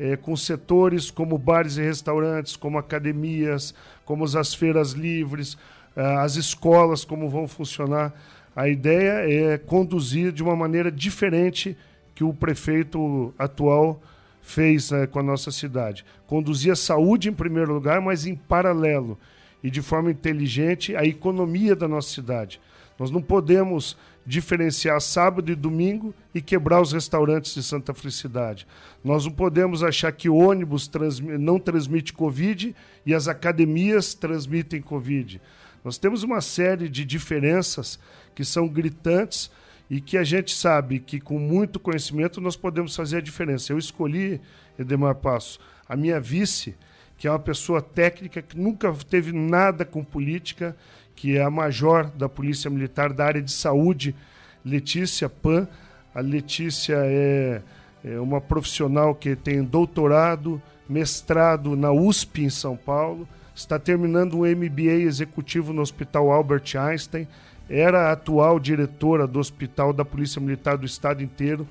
[0.00, 3.74] é, com setores como bares e restaurantes, como academias,
[4.06, 5.58] como as feiras livres,
[5.94, 8.14] as escolas, como vão funcionar.
[8.56, 11.76] A ideia é conduzir de uma maneira diferente
[12.14, 14.00] que o prefeito atual
[14.40, 16.04] fez né, com a nossa cidade.
[16.26, 19.18] Conduzir a saúde em primeiro lugar, mas em paralelo
[19.62, 22.60] e de forma inteligente a economia da nossa cidade.
[23.00, 28.66] Nós não podemos diferenciar sábado e domingo e quebrar os restaurantes de Santa Felicidade.
[29.02, 35.40] Nós não podemos achar que ônibus transmi não transmite Covid e as academias transmitem Covid.
[35.82, 37.98] Nós temos uma série de diferenças
[38.34, 39.50] que são gritantes
[39.88, 43.72] e que a gente sabe que com muito conhecimento nós podemos fazer a diferença.
[43.72, 44.42] Eu escolhi,
[44.78, 45.58] Edemar Passo,
[45.88, 46.76] a minha vice,
[47.16, 50.76] que é uma pessoa técnica que nunca teve nada com política,
[51.20, 54.16] que é a major da Polícia Militar da área de saúde,
[54.64, 55.68] Letícia Pan.
[56.14, 57.60] A Letícia é,
[58.02, 64.46] é uma profissional que tem doutorado, mestrado na USP em São Paulo, está terminando um
[64.46, 67.28] MBA executivo no Hospital Albert Einstein
[67.68, 71.68] era a atual diretora do Hospital da Polícia Militar do Estado inteiro.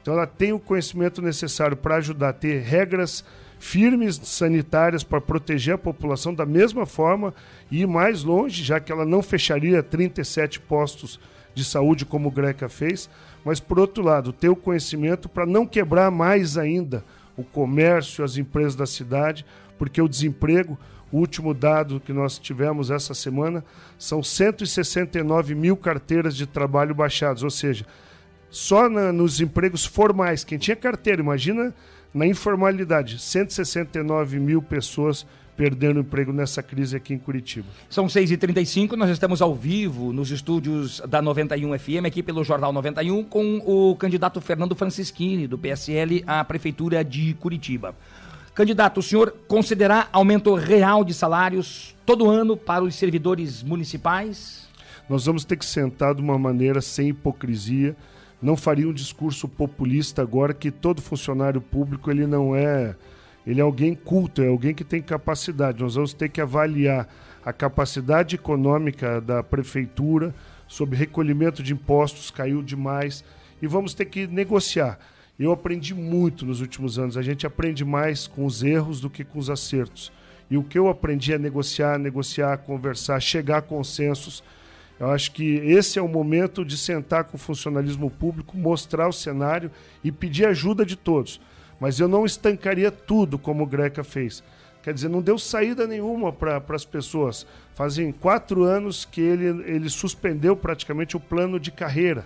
[0.00, 3.24] Então ela tem o conhecimento necessário para ajudar a ter regras
[3.62, 7.32] firmes sanitárias para proteger a população da mesma forma
[7.70, 11.20] e ir mais longe, já que ela não fecharia 37 postos
[11.54, 13.08] de saúde como o Greca fez,
[13.44, 17.04] mas por outro lado, ter o conhecimento para não quebrar mais ainda
[17.36, 19.46] o comércio, as empresas da cidade,
[19.78, 20.76] porque o desemprego
[21.12, 23.64] o último dado que nós tivemos essa semana
[23.96, 27.86] são 169 mil carteiras de trabalho baixadas, ou seja,
[28.50, 31.72] só na, nos empregos formais, quem tinha carteira, imagina
[32.14, 37.68] na informalidade, 169 mil pessoas perderam emprego nessa crise aqui em Curitiba.
[37.88, 43.24] São 6h35, nós estamos ao vivo nos estúdios da 91 FM, aqui pelo Jornal 91,
[43.24, 47.94] com o candidato Fernando Francischini, do PSL, à Prefeitura de Curitiba.
[48.54, 54.68] Candidato, o senhor considerar aumento real de salários todo ano para os servidores municipais?
[55.08, 57.96] Nós vamos ter que sentar de uma maneira sem hipocrisia.
[58.42, 62.96] Não faria um discurso populista agora que todo funcionário público ele não é,
[63.46, 65.80] ele é alguém culto, é alguém que tem capacidade.
[65.80, 67.08] Nós vamos ter que avaliar
[67.44, 70.34] a capacidade econômica da prefeitura
[70.66, 73.24] sobre recolhimento de impostos caiu demais
[73.60, 74.98] e vamos ter que negociar.
[75.38, 77.16] Eu aprendi muito nos últimos anos.
[77.16, 80.12] A gente aprende mais com os erros do que com os acertos.
[80.50, 84.42] E o que eu aprendi é negociar, negociar, conversar, chegar a consensos.
[85.02, 89.12] Eu acho que esse é o momento de sentar com o funcionalismo público, mostrar o
[89.12, 89.68] cenário
[90.04, 91.40] e pedir ajuda de todos.
[91.80, 94.44] Mas eu não estancaria tudo como o Greca fez.
[94.80, 97.44] Quer dizer, não deu saída nenhuma para as pessoas.
[97.74, 102.24] Fazem quatro anos que ele, ele suspendeu praticamente o plano de carreira.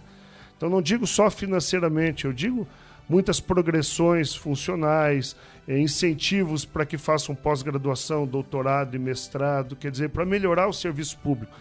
[0.54, 2.68] Então, não digo só financeiramente, eu digo
[3.08, 5.34] muitas progressões funcionais,
[5.66, 11.16] eh, incentivos para que façam pós-graduação, doutorado e mestrado, quer dizer, para melhorar o serviço
[11.20, 11.56] público.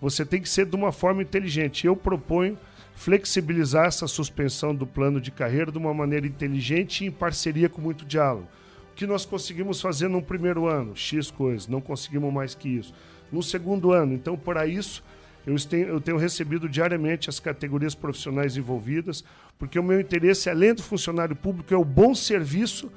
[0.00, 1.86] Você tem que ser de uma forma inteligente.
[1.86, 2.56] Eu proponho
[2.94, 7.80] flexibilizar essa suspensão do plano de carreira de uma maneira inteligente e em parceria com
[7.80, 8.46] muito diálogo.
[8.92, 10.94] O que nós conseguimos fazer num primeiro ano?
[10.94, 12.92] X coisas, não conseguimos mais que isso.
[13.32, 15.02] No segundo ano, então, para isso,
[15.46, 19.24] eu tenho, eu tenho recebido diariamente as categorias profissionais envolvidas,
[19.58, 22.92] porque o meu interesse, além do funcionário público, é o bom serviço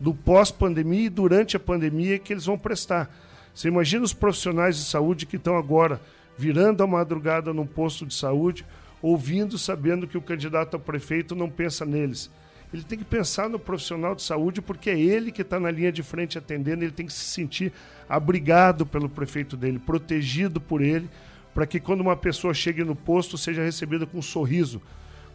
[0.00, 3.14] do pós-pandemia e durante a pandemia que eles vão prestar.
[3.54, 6.00] Você imagina os profissionais de saúde que estão agora
[6.42, 8.66] virando a madrugada num posto de saúde,
[9.00, 12.28] ouvindo, sabendo que o candidato a prefeito não pensa neles.
[12.74, 15.92] Ele tem que pensar no profissional de saúde porque é ele que está na linha
[15.92, 17.72] de frente atendendo, ele tem que se sentir
[18.08, 21.08] abrigado pelo prefeito dele, protegido por ele,
[21.54, 24.82] para que quando uma pessoa chegue no posto seja recebida com um sorriso,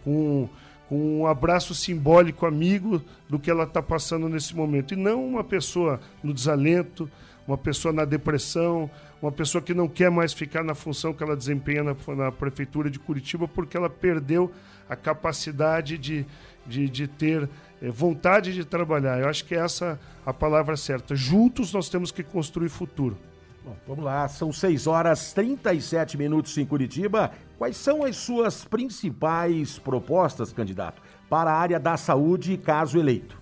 [0.03, 0.49] com,
[0.89, 4.93] com um abraço simbólico amigo do que ela está passando nesse momento.
[4.93, 7.09] E não uma pessoa no desalento,
[7.47, 8.89] uma pessoa na depressão,
[9.21, 12.89] uma pessoa que não quer mais ficar na função que ela desempenha na, na prefeitura
[12.89, 14.51] de Curitiba porque ela perdeu
[14.89, 16.25] a capacidade de,
[16.65, 17.49] de, de ter
[17.81, 19.19] eh, vontade de trabalhar.
[19.19, 21.15] Eu acho que é essa a palavra certa.
[21.15, 23.17] Juntos nós temos que construir futuro.
[23.63, 27.31] Bom, vamos lá, são 6 horas 37 minutos em Curitiba.
[27.57, 33.37] Quais são as suas principais propostas, candidato, para a área da saúde, caso eleito?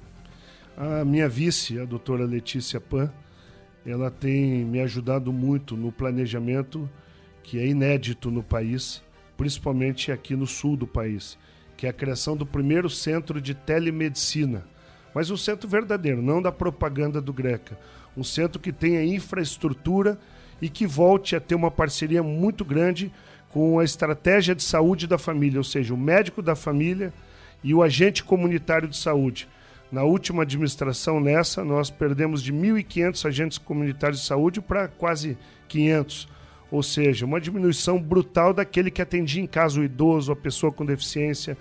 [0.77, 3.11] A minha vice, a doutora Letícia Pan,
[3.85, 6.89] ela tem me ajudado muito no planejamento
[7.43, 9.03] que é inédito no país,
[9.37, 11.37] principalmente aqui no sul do país,
[11.77, 14.65] que é a criação do primeiro centro de telemedicina.
[15.13, 17.77] Mas um centro verdadeiro, não da propaganda do Greca.
[18.17, 20.17] Um centro que tenha infraestrutura
[20.59, 23.11] e que volte a ter uma parceria muito grande
[23.49, 27.13] com a estratégia de saúde da família, ou seja, o médico da família
[27.63, 29.47] e o agente comunitário de saúde.
[29.95, 35.37] Na última administração nessa, nós perdemos de 1.500 agentes comunitários de saúde para quase
[35.69, 36.27] 500.
[36.69, 40.85] Ou seja, uma diminuição brutal daquele que atendia em casa o idoso, a pessoa com
[40.85, 41.57] deficiência,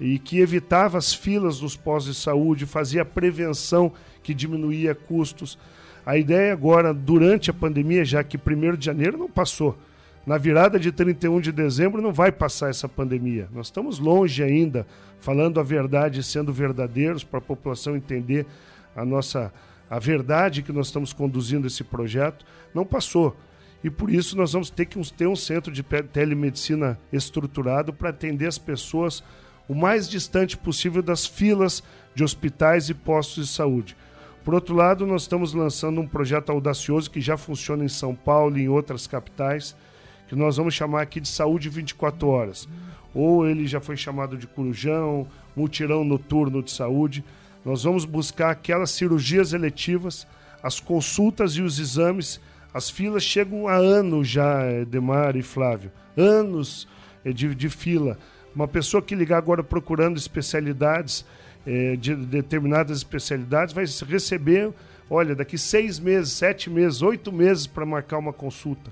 [0.00, 5.56] e que evitava as filas dos postos de saúde, fazia prevenção que diminuía custos.
[6.04, 9.78] A ideia agora, durante a pandemia, já que 1 de janeiro não passou,
[10.26, 13.48] na virada de 31 de dezembro não vai passar essa pandemia.
[13.52, 14.84] Nós estamos longe ainda,
[15.20, 18.44] falando a verdade, sendo verdadeiros, para a população entender
[18.94, 19.52] a nossa
[19.88, 22.44] a verdade que nós estamos conduzindo esse projeto.
[22.74, 23.36] Não passou.
[23.84, 28.48] E por isso nós vamos ter que ter um centro de telemedicina estruturado para atender
[28.48, 29.22] as pessoas
[29.68, 33.96] o mais distante possível das filas de hospitais e postos de saúde.
[34.44, 38.58] Por outro lado, nós estamos lançando um projeto audacioso que já funciona em São Paulo
[38.58, 39.76] e em outras capitais,
[40.28, 42.68] que nós vamos chamar aqui de Saúde 24 Horas.
[43.14, 47.24] Ou ele já foi chamado de Corujão, Mutirão Noturno de Saúde.
[47.64, 50.26] Nós vamos buscar aquelas cirurgias eletivas,
[50.62, 52.40] as consultas e os exames.
[52.74, 55.90] As filas chegam a anos já, Demar e Flávio.
[56.16, 56.86] Anos
[57.24, 58.18] eh, de, de fila.
[58.54, 61.24] Uma pessoa que ligar agora procurando especialidades,
[61.66, 64.72] eh, de determinadas especialidades, vai receber,
[65.08, 68.90] olha, daqui seis meses, sete meses, oito meses para marcar uma consulta.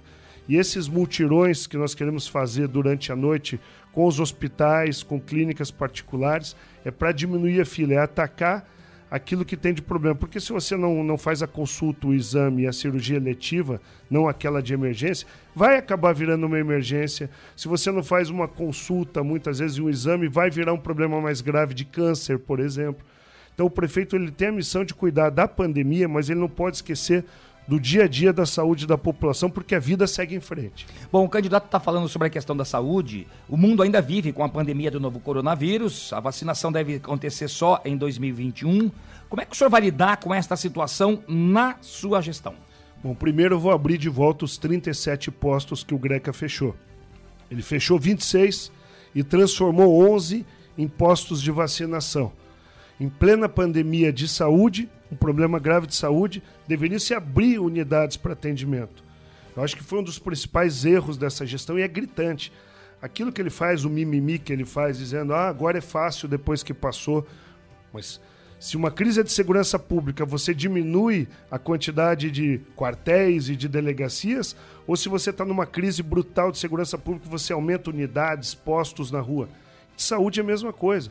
[0.48, 3.58] E esses multirões que nós queremos fazer durante a noite
[3.92, 8.68] com os hospitais, com clínicas particulares, é para diminuir a fila, é atacar
[9.10, 10.16] aquilo que tem de problema.
[10.16, 13.80] Porque se você não, não faz a consulta, o exame e a cirurgia letiva,
[14.10, 17.30] não aquela de emergência, vai acabar virando uma emergência.
[17.56, 21.40] Se você não faz uma consulta, muitas vezes um exame, vai virar um problema mais
[21.40, 23.06] grave de câncer, por exemplo.
[23.54, 26.78] Então o prefeito ele tem a missão de cuidar da pandemia, mas ele não pode
[26.78, 27.24] esquecer
[27.66, 30.86] do dia a dia da saúde da população, porque a vida segue em frente.
[31.10, 33.26] Bom, o candidato está falando sobre a questão da saúde.
[33.48, 36.12] O mundo ainda vive com a pandemia do novo coronavírus.
[36.12, 38.90] A vacinação deve acontecer só em 2021.
[39.28, 42.54] Como é que o senhor vai lidar com esta situação na sua gestão?
[43.02, 46.74] Bom, primeiro eu vou abrir de volta os 37 postos que o Greca fechou.
[47.50, 48.70] Ele fechou 26
[49.14, 50.44] e transformou 11
[50.76, 52.32] em postos de vacinação.
[52.98, 58.32] Em plena pandemia de saúde, um problema grave de saúde, deveria se abrir unidades para
[58.32, 59.02] atendimento.
[59.56, 62.52] Eu acho que foi um dos principais erros dessa gestão e é gritante.
[63.00, 66.62] Aquilo que ele faz, o mimimi que ele faz, dizendo, ah, agora é fácil depois
[66.62, 67.26] que passou.
[67.92, 68.20] Mas
[68.58, 73.68] se uma crise é de segurança pública, você diminui a quantidade de quartéis e de
[73.68, 74.56] delegacias,
[74.86, 79.20] ou se você está numa crise brutal de segurança pública, você aumenta unidades, postos na
[79.20, 79.48] rua.
[79.94, 81.10] De saúde é a mesma coisa.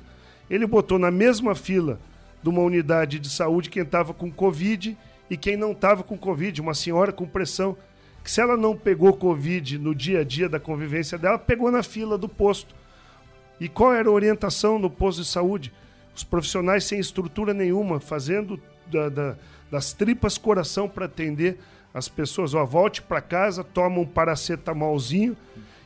[0.50, 2.00] Ele botou na mesma fila
[2.44, 4.98] de uma unidade de saúde quem estava com Covid
[5.30, 7.78] e quem não estava com Covid, uma senhora com pressão,
[8.24, 11.82] que se ela não pegou Covid no dia a dia da convivência dela, pegou na
[11.82, 12.76] fila do posto.
[13.60, 15.74] E qual era a orientação no posto de saúde?
[16.16, 19.36] Os profissionais sem estrutura nenhuma, fazendo da, da,
[19.72, 21.58] das tripas coração para atender
[21.94, 22.54] as pessoas.
[22.54, 25.36] Ó, volte para casa, toma um paracetamolzinho.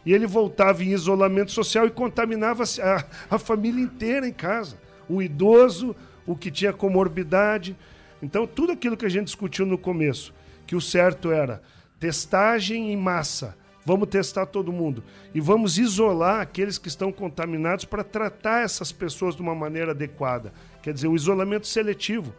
[0.06, 4.78] E ele voltava em isolamento social e contaminava a, a família inteira em casa.
[5.10, 5.96] O idoso,
[6.28, 7.76] o que tinha comorbidade.
[8.22, 10.34] Então, tudo aquilo que a gente discutiu no começo,
[10.68, 11.62] que o certo era
[12.00, 15.04] testagem em massa, vamos testar todo mundo
[15.34, 20.54] e vamos isolar aqueles que estão contaminados para tratar essas pessoas de uma maneira adequada.
[20.84, 22.36] Quer dizer, o isolamento seletivo.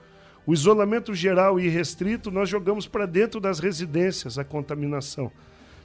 [0.47, 5.31] O isolamento geral e restrito, nós jogamos para dentro das residências a contaminação.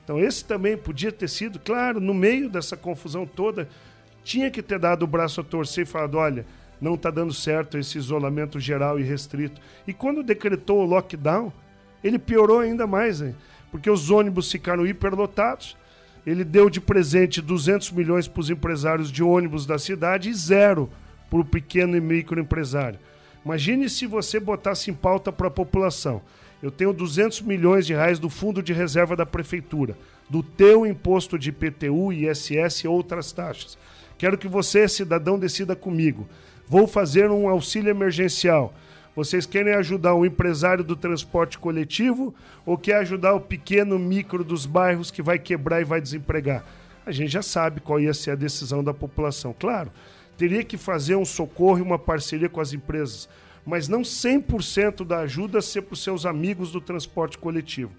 [0.04, 3.68] Então, esse também podia ter sido, claro, no meio dessa confusão toda,
[4.24, 6.46] tinha que ter dado o braço a torcer e falado: olha,
[6.84, 9.62] não está dando certo esse isolamento geral e restrito.
[9.88, 11.52] E quando decretou o lockdown,
[12.04, 13.34] ele piorou ainda mais, hein?
[13.72, 15.78] porque os ônibus ficaram hiperlotados,
[16.28, 20.90] ele deu de presente 200 milhões para os empresários de ônibus da cidade e zero
[21.30, 23.00] para o pequeno e microempresário.
[23.44, 26.22] Imagine se você botasse em pauta para a população.
[26.62, 29.98] Eu tenho 200 milhões de reais do fundo de reserva da prefeitura,
[30.30, 33.78] do teu imposto de IPTU, ISS e outras taxas.
[34.18, 36.28] Quero que você, cidadão, decida comigo.
[36.68, 38.74] Vou fazer um auxílio emergencial.
[39.16, 42.34] Vocês querem ajudar o empresário do transporte coletivo
[42.66, 46.66] ou quer ajudar o pequeno micro dos bairros que vai quebrar e vai desempregar?
[47.06, 49.54] A gente já sabe qual ia ser a decisão da população.
[49.58, 49.92] Claro,
[50.38, 53.30] teria que fazer um socorro e uma parceria com as empresas,
[53.66, 57.92] mas não 100% da ajuda ser para os seus amigos do transporte coletivo.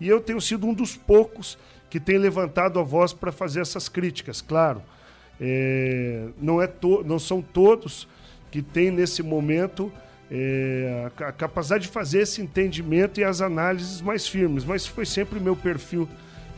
[0.00, 1.58] E eu tenho sido um dos poucos
[1.90, 4.82] que tem levantado a voz para fazer essas críticas, claro.
[5.40, 6.70] É, não, é
[7.04, 8.08] não são todos
[8.50, 9.92] que têm nesse momento
[10.30, 15.38] é, a, capacidade de fazer esse entendimento e as análises mais firmes, mas foi sempre
[15.38, 16.08] o meu perfil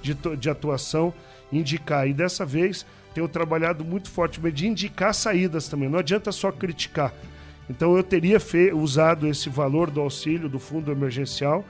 [0.02, 1.12] de, de atuação
[1.52, 2.08] indicar.
[2.08, 7.12] E dessa vez tenho trabalhado muito fortemente de indicar saídas também, não adianta só criticar.
[7.68, 8.38] Então eu teria
[8.74, 11.64] usado esse valor do auxílio do fundo emergencial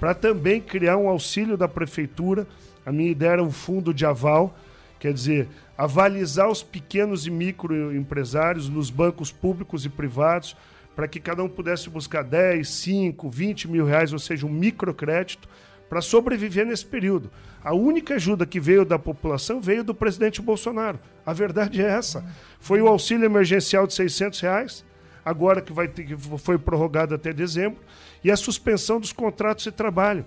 [0.00, 2.46] para também criar um auxílio da prefeitura.
[2.84, 4.56] A minha ideia era um fundo de aval,
[4.98, 5.48] quer dizer,
[5.78, 10.56] avalizar os pequenos e microempresários nos bancos públicos e privados,
[10.96, 15.48] para que cada um pudesse buscar 10, 5, 20 mil reais, ou seja, um microcrédito,
[15.88, 17.30] para sobreviver nesse período.
[17.62, 20.98] A única ajuda que veio da população veio do presidente Bolsonaro.
[21.24, 22.24] A verdade é essa.
[22.58, 24.84] Foi o auxílio emergencial de 600 reais,
[25.24, 27.78] agora que, vai ter, que foi prorrogado até dezembro,
[28.24, 30.24] e a suspensão dos contratos de trabalho.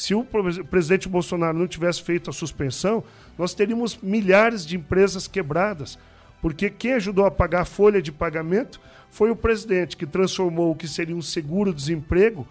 [0.00, 3.04] Se o presidente Bolsonaro não tivesse feito a suspensão,
[3.36, 5.98] nós teríamos milhares de empresas quebradas,
[6.40, 8.80] porque quem ajudou a pagar a folha de pagamento
[9.10, 12.48] foi o presidente, que transformou o que seria um seguro-desemprego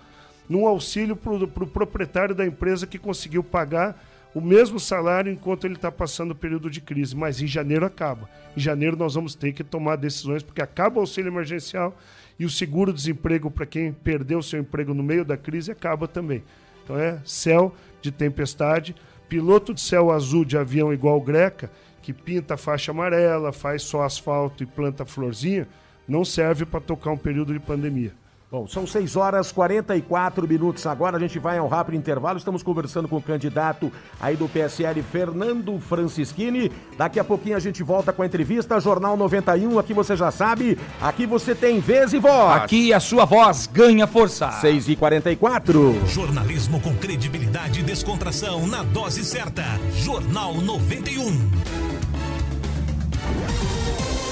[0.47, 3.99] num auxílio para o pro proprietário da empresa que conseguiu pagar
[4.35, 7.15] o mesmo salário enquanto ele está passando o período de crise.
[7.15, 8.29] Mas em janeiro acaba.
[8.55, 11.97] Em janeiro nós vamos ter que tomar decisões, porque acaba o auxílio emergencial
[12.37, 16.43] e o seguro-desemprego para quem perdeu seu emprego no meio da crise acaba também.
[16.89, 18.95] Então é céu de tempestade
[19.29, 21.69] Piloto de céu azul de avião igual Greca,
[22.01, 25.67] que pinta a faixa amarela, faz só asfalto e planta florzinha,
[26.07, 28.11] não serve para tocar um período de pandemia.
[28.51, 31.17] Bom, são 6 horas 44 minutos agora.
[31.17, 32.39] A gente vai a um rápido intervalo.
[32.39, 36.71] Estamos conversando com o candidato aí do PSL, Fernando Francischini.
[36.97, 38.79] Daqui a pouquinho a gente volta com a entrevista.
[38.79, 40.79] Jornal 91, aqui você já sabe.
[40.99, 42.63] Aqui você tem vez e voz.
[42.63, 44.49] Aqui a sua voz ganha força.
[44.53, 49.63] 6 e 44 Jornalismo com credibilidade e descontração na dose certa.
[49.93, 51.98] Jornal 91.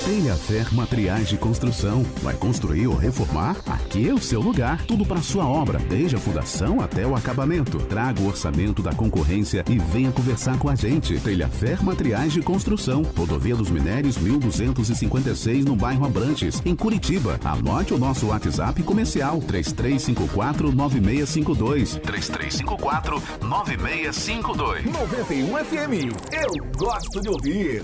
[0.07, 2.01] Telhafer Materiais de Construção.
[2.23, 3.57] Vai construir ou reformar?
[3.65, 4.85] Aqui é o seu lugar.
[4.85, 7.77] Tudo para sua obra, desde a fundação até o acabamento.
[7.77, 11.19] Traga o orçamento da concorrência e venha conversar com a gente.
[11.19, 13.01] Telhafer Materiais de Construção.
[13.17, 17.37] Rodovia dos Minérios 1256 no bairro Abrantes, em Curitiba.
[17.43, 21.95] Anote o nosso WhatsApp comercial 3354 9652.
[21.95, 24.85] 3354 9652.
[24.85, 26.15] 91 FM.
[26.31, 27.83] Eu gosto de ouvir.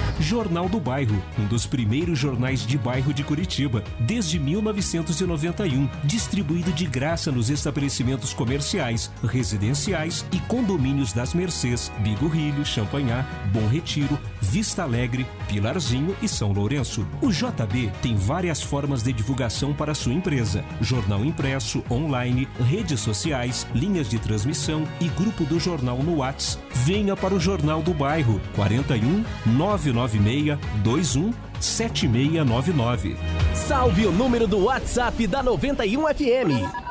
[0.21, 6.85] Jornal do Bairro, um dos primeiros jornais de bairro de Curitiba, desde 1991, distribuído de
[6.85, 15.25] graça nos estabelecimentos comerciais, residenciais e condomínios das Mercês, Bigorrilho, Champanhar, Bom Retiro, Vista Alegre,
[15.47, 17.07] Pilarzinho e São Lourenço.
[17.21, 23.67] O JB tem várias formas de divulgação para sua empresa: jornal impresso, online, redes sociais,
[23.73, 26.59] linhas de transmissão e grupo do jornal no Whats.
[26.83, 33.15] Venha para o Jornal do Bairro 41 996 21 7699.
[33.53, 36.90] Salve o número do WhatsApp da 91 FM.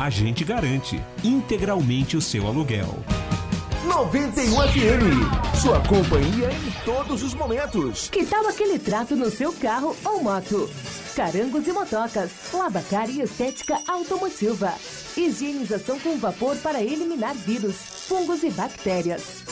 [0.00, 2.94] A gente garante integralmente o seu aluguel.
[3.84, 5.60] 91 FM.
[5.60, 8.08] Sua companhia em todos os momentos.
[8.08, 10.70] Que tal aquele trato no seu carro ou moto?
[11.16, 14.72] Carangos e motocas, lavacar e estética automotiva.
[15.16, 17.74] Higienização com vapor para eliminar vírus,
[18.06, 19.42] fungos e bactérias.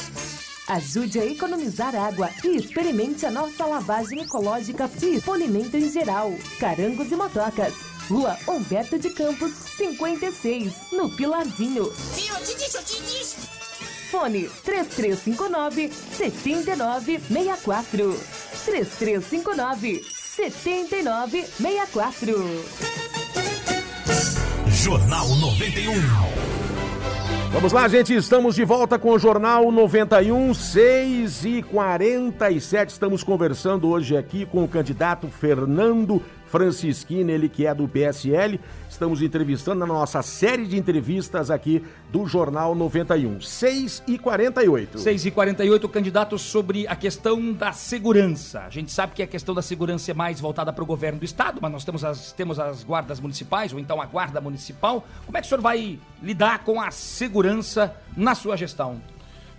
[0.69, 6.33] Ajude a economizar água e experimente a nossa lavagem ecológica e polimento em geral.
[6.61, 7.96] Carangos e motocas.
[8.09, 11.93] Rua Humberto de Campos, 56, no Pilarzinho.
[14.11, 18.19] Fone 3359 7964.
[18.65, 22.65] 3359 7964.
[24.69, 25.93] Jornal 91.
[27.53, 33.89] Vamos lá, gente, estamos de volta com o Jornal 91, 6 e 47 Estamos conversando
[33.89, 38.61] hoje aqui com o candidato Fernando Francisquini, ele que é do PSL.
[38.89, 43.41] Estamos entrevistando na nossa série de entrevistas aqui do Jornal 91.
[43.41, 48.61] 6 e 48 6 e 48 candidato sobre a questão da segurança.
[48.61, 51.25] A gente sabe que a questão da segurança é mais voltada para o governo do
[51.25, 55.07] estado, mas nós temos as, temos as guardas municipais, ou então a guarda municipal.
[55.27, 59.01] Como é que o senhor vai lidar com a segurança na sua gestão?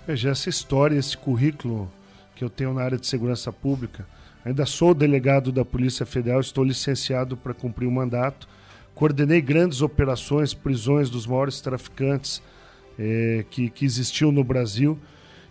[0.07, 1.91] Veja, essa história, esse currículo
[2.33, 4.05] que eu tenho na área de segurança pública,
[4.47, 8.47] ainda sou delegado da Polícia Federal, estou licenciado para cumprir o mandato,
[8.95, 12.41] coordenei grandes operações, prisões dos maiores traficantes
[12.97, 14.97] eh, que, que existiam no Brasil.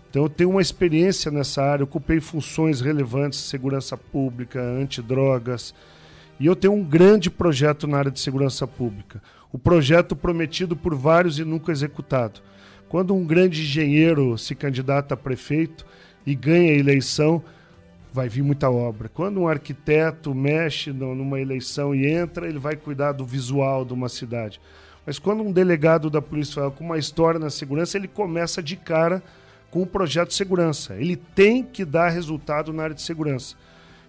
[0.08, 5.74] Então eu tenho uma experiência nessa área, ocupei funções relevantes, segurança pública, antidrogas,
[6.40, 9.22] e eu tenho um grande projeto na área de segurança pública.
[9.52, 12.40] O projeto prometido por vários e nunca executado.
[12.88, 15.84] Quando um grande engenheiro se candidata a prefeito
[16.24, 17.42] e ganha a eleição,
[18.16, 19.10] vai vir muita obra.
[19.10, 24.08] Quando um arquiteto mexe numa eleição e entra, ele vai cuidar do visual de uma
[24.08, 24.58] cidade.
[25.04, 28.74] Mas quando um delegado da Polícia Federal com uma história na segurança, ele começa de
[28.74, 29.22] cara
[29.70, 30.94] com um projeto de segurança.
[30.94, 33.54] Ele tem que dar resultado na área de segurança.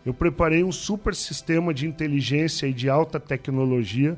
[0.05, 4.17] Eu preparei um super sistema de inteligência e de alta tecnologia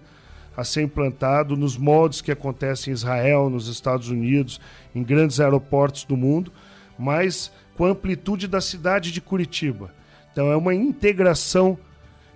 [0.56, 4.62] a ser implantado nos moldes que acontecem em Israel, nos Estados Unidos,
[4.94, 6.52] em grandes aeroportos do mundo,
[7.00, 9.94] mas com a amplitude da cidade de Curitiba.
[10.32, 11.78] Então é uma integração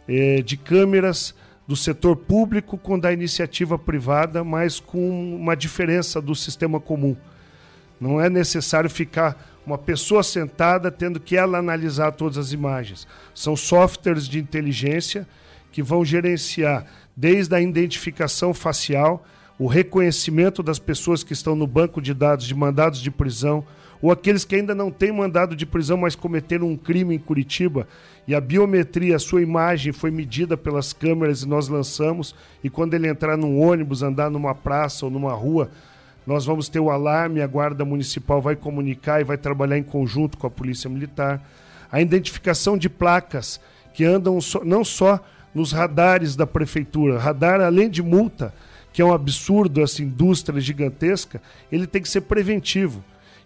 [0.08, 1.36] eh, de câmeras
[1.68, 7.16] do setor público com da iniciativa privada, mas com uma diferença do sistema comum.
[8.00, 13.08] Não é necessário ficar uma pessoa sentada tendo que ela analisar todas as imagens.
[13.34, 15.28] São softwares de inteligência
[15.72, 16.86] que vão gerenciar
[17.16, 19.26] desde a identificação facial,
[19.58, 23.66] o reconhecimento das pessoas que estão no banco de dados de mandados de prisão,
[24.04, 27.88] ou aqueles que ainda não têm mandado de prisão, mas cometeram um crime em Curitiba,
[28.28, 32.96] e a biometria, a sua imagem foi medida pelas câmeras e nós lançamos, e quando
[32.96, 35.72] ele entrar num ônibus, andar numa praça ou numa rua,
[36.28, 40.38] nós vamos ter o alarme, a Guarda Municipal vai comunicar e vai trabalhar em conjunto
[40.38, 41.42] com a Polícia Militar.
[41.90, 43.58] A identificação de placas
[43.94, 45.18] que andam só- não só
[45.56, 48.54] nos radares da Prefeitura, radar além de multa,
[48.92, 51.42] que é um absurdo, essa indústria gigantesca,
[51.72, 53.02] ele tem que ser preventivo.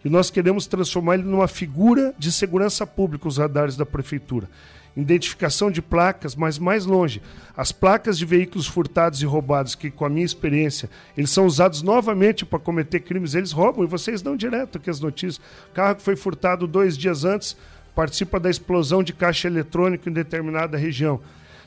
[0.07, 4.49] E nós queremos transformar ele numa figura de segurança pública, os radares da Prefeitura.
[4.95, 7.21] Identificação de placas, mas mais longe.
[7.57, 11.81] As placas de veículos furtados e roubados, que com a minha experiência, eles são usados
[11.81, 15.45] novamente para cometer crimes, eles roubam e vocês dão direto aqui as notícias.
[15.71, 17.57] O carro que foi furtado dois dias antes
[17.93, 21.19] participa da explosão de caixa eletrônico em determinada região.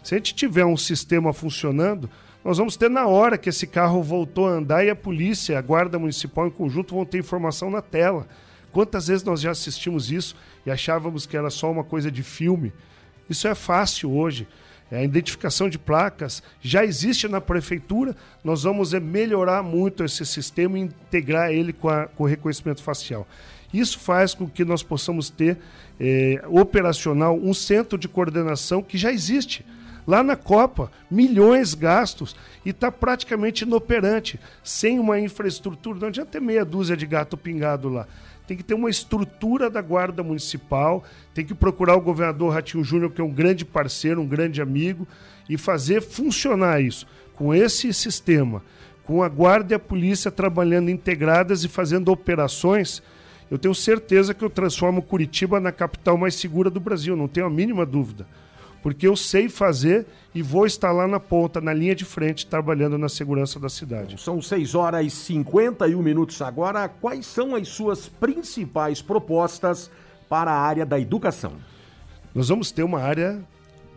[0.02, 2.08] Se a gente tiver um sistema funcionando,
[2.44, 5.62] nós vamos ter na hora que esse carro voltou a andar e a polícia, a
[5.62, 8.26] guarda municipal em conjunto vão ter informação na tela.
[8.72, 10.34] Quantas vezes nós já assistimos isso
[10.64, 12.72] e achávamos que era só uma coisa de filme?
[13.28, 14.46] Isso é fácil hoje.
[14.90, 18.16] É, A identificação de placas já existe na prefeitura.
[18.42, 22.82] Nós vamos é, melhorar muito esse sistema e integrar ele com, a- com o reconhecimento
[22.82, 23.26] facial.
[23.72, 25.58] Isso faz com que nós possamos ter
[26.00, 29.64] é, operacional um centro de coordenação que já existe.
[30.06, 32.34] Lá na Copa, milhões gastos
[32.64, 35.98] e está praticamente inoperante, sem uma infraestrutura.
[35.98, 38.06] Não adianta ter meia dúzia de gato pingado lá.
[38.46, 43.12] Tem que ter uma estrutura da Guarda Municipal, tem que procurar o governador Ratinho Júnior,
[43.12, 45.06] que é um grande parceiro, um grande amigo,
[45.48, 47.06] e fazer funcionar isso.
[47.36, 48.62] Com esse sistema,
[49.04, 53.02] com a Guarda e a Polícia trabalhando integradas e fazendo operações,
[53.50, 57.46] eu tenho certeza que eu transformo Curitiba na capital mais segura do Brasil, não tenho
[57.46, 58.26] a mínima dúvida.
[58.82, 62.96] Porque eu sei fazer e vou estar lá na ponta, na linha de frente, trabalhando
[62.96, 64.20] na segurança da cidade.
[64.20, 66.88] São 6 horas e 51 minutos agora.
[66.88, 69.90] Quais são as suas principais propostas
[70.28, 71.52] para a área da educação?
[72.34, 73.42] Nós vamos ter uma área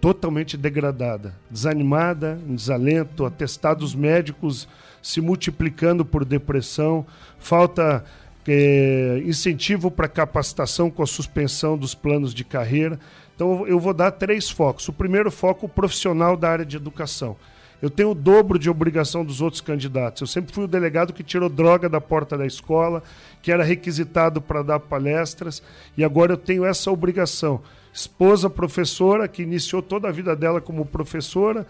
[0.01, 4.67] totalmente degradada, desanimada, em desalento, atestados médicos
[5.01, 7.05] se multiplicando por depressão,
[7.37, 8.03] falta
[8.47, 12.99] é, incentivo para capacitação com a suspensão dos planos de carreira.
[13.35, 14.87] Então eu vou dar três focos.
[14.87, 17.35] O primeiro foco, o profissional da área de educação.
[17.81, 20.21] Eu tenho o dobro de obrigação dos outros candidatos.
[20.21, 23.03] Eu sempre fui o delegado que tirou droga da porta da escola,
[23.41, 25.61] que era requisitado para dar palestras,
[25.97, 27.61] e agora eu tenho essa obrigação.
[27.93, 31.67] Esposa professora, que iniciou toda a vida dela como professora,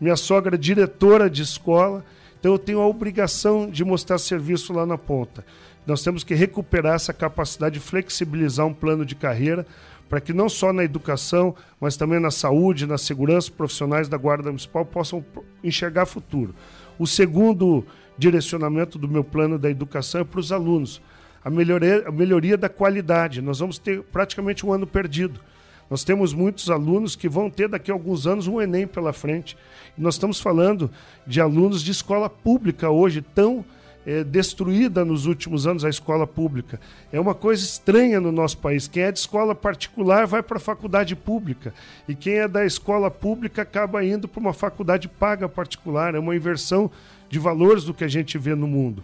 [0.00, 2.04] minha sogra diretora de escola,
[2.38, 5.44] então eu tenho a obrigação de mostrar serviço lá na ponta.
[5.84, 9.66] Nós temos que recuperar essa capacidade de flexibilizar um plano de carreira
[10.08, 14.50] para que não só na educação, mas também na saúde, na segurança, profissionais da Guarda
[14.50, 15.24] Municipal possam
[15.62, 16.54] enxergar futuro.
[16.98, 17.84] O segundo
[18.16, 21.02] direcionamento do meu plano da educação é para os alunos.
[21.44, 23.42] A melhoria, a melhoria da qualidade.
[23.42, 25.40] Nós vamos ter praticamente um ano perdido.
[25.88, 29.56] Nós temos muitos alunos que vão ter daqui a alguns anos um Enem pela frente.
[29.96, 30.90] Nós estamos falando
[31.26, 33.64] de alunos de escola pública hoje, tão
[34.06, 36.78] é, destruída nos últimos anos a escola pública.
[37.12, 38.86] É uma coisa estranha no nosso país.
[38.86, 41.74] Quem é de escola particular vai para a faculdade pública.
[42.06, 46.14] E quem é da escola pública acaba indo para uma faculdade paga particular.
[46.14, 46.88] É uma inversão
[47.28, 49.02] de valores do que a gente vê no mundo.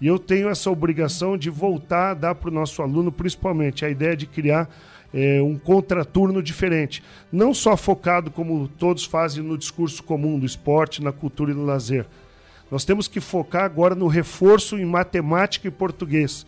[0.00, 3.90] E eu tenho essa obrigação de voltar a dar para o nosso aluno, principalmente, a
[3.90, 4.68] ideia de criar
[5.14, 7.04] é, um contraturno diferente.
[7.30, 11.64] Não só focado, como todos fazem no discurso comum do esporte, na cultura e no
[11.64, 12.06] lazer
[12.70, 16.46] nós temos que focar agora no reforço em matemática e português.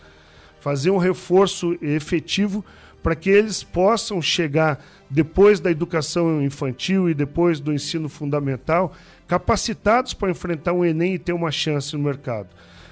[0.61, 2.65] Fazer um reforço efetivo
[3.03, 8.95] para que eles possam chegar depois da educação infantil e depois do ensino fundamental
[9.27, 12.49] capacitados para enfrentar um Enem e ter uma chance no mercado.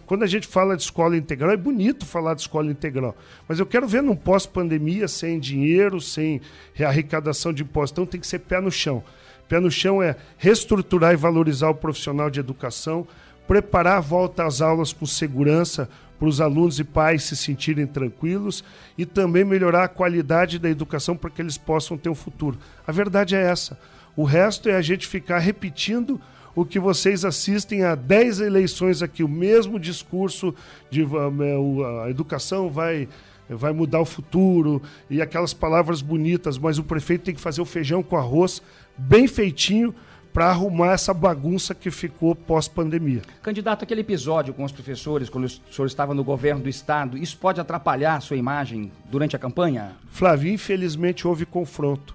[0.06, 3.16] Quando a gente fala de escola integral, é bonito falar de escola integral,
[3.46, 6.40] mas eu quero ver num pós-pandemia, sem dinheiro, sem
[6.84, 9.04] arrecadação de impostos, então tem que ser pé no chão.
[9.50, 13.04] Pé no chão é reestruturar e valorizar o profissional de educação,
[13.48, 15.88] preparar a volta às aulas com segurança
[16.20, 18.62] para os alunos e pais se sentirem tranquilos
[18.96, 22.60] e também melhorar a qualidade da educação para que eles possam ter um futuro.
[22.86, 23.76] A verdade é essa.
[24.14, 26.20] O resto é a gente ficar repetindo
[26.54, 30.54] o que vocês assistem a 10 eleições aqui, o mesmo discurso
[30.88, 31.04] de
[32.04, 33.08] a educação vai
[33.56, 37.64] vai mudar o futuro e aquelas palavras bonitas, mas o prefeito tem que fazer o
[37.64, 38.62] feijão com arroz
[39.00, 39.94] bem feitinho
[40.32, 43.22] para arrumar essa bagunça que ficou pós-pandemia.
[43.42, 47.36] Candidato, aquele episódio com os professores, quando o senhor estava no governo do estado, isso
[47.36, 49.96] pode atrapalhar a sua imagem durante a campanha?
[50.10, 52.14] Flávio, infelizmente houve confronto.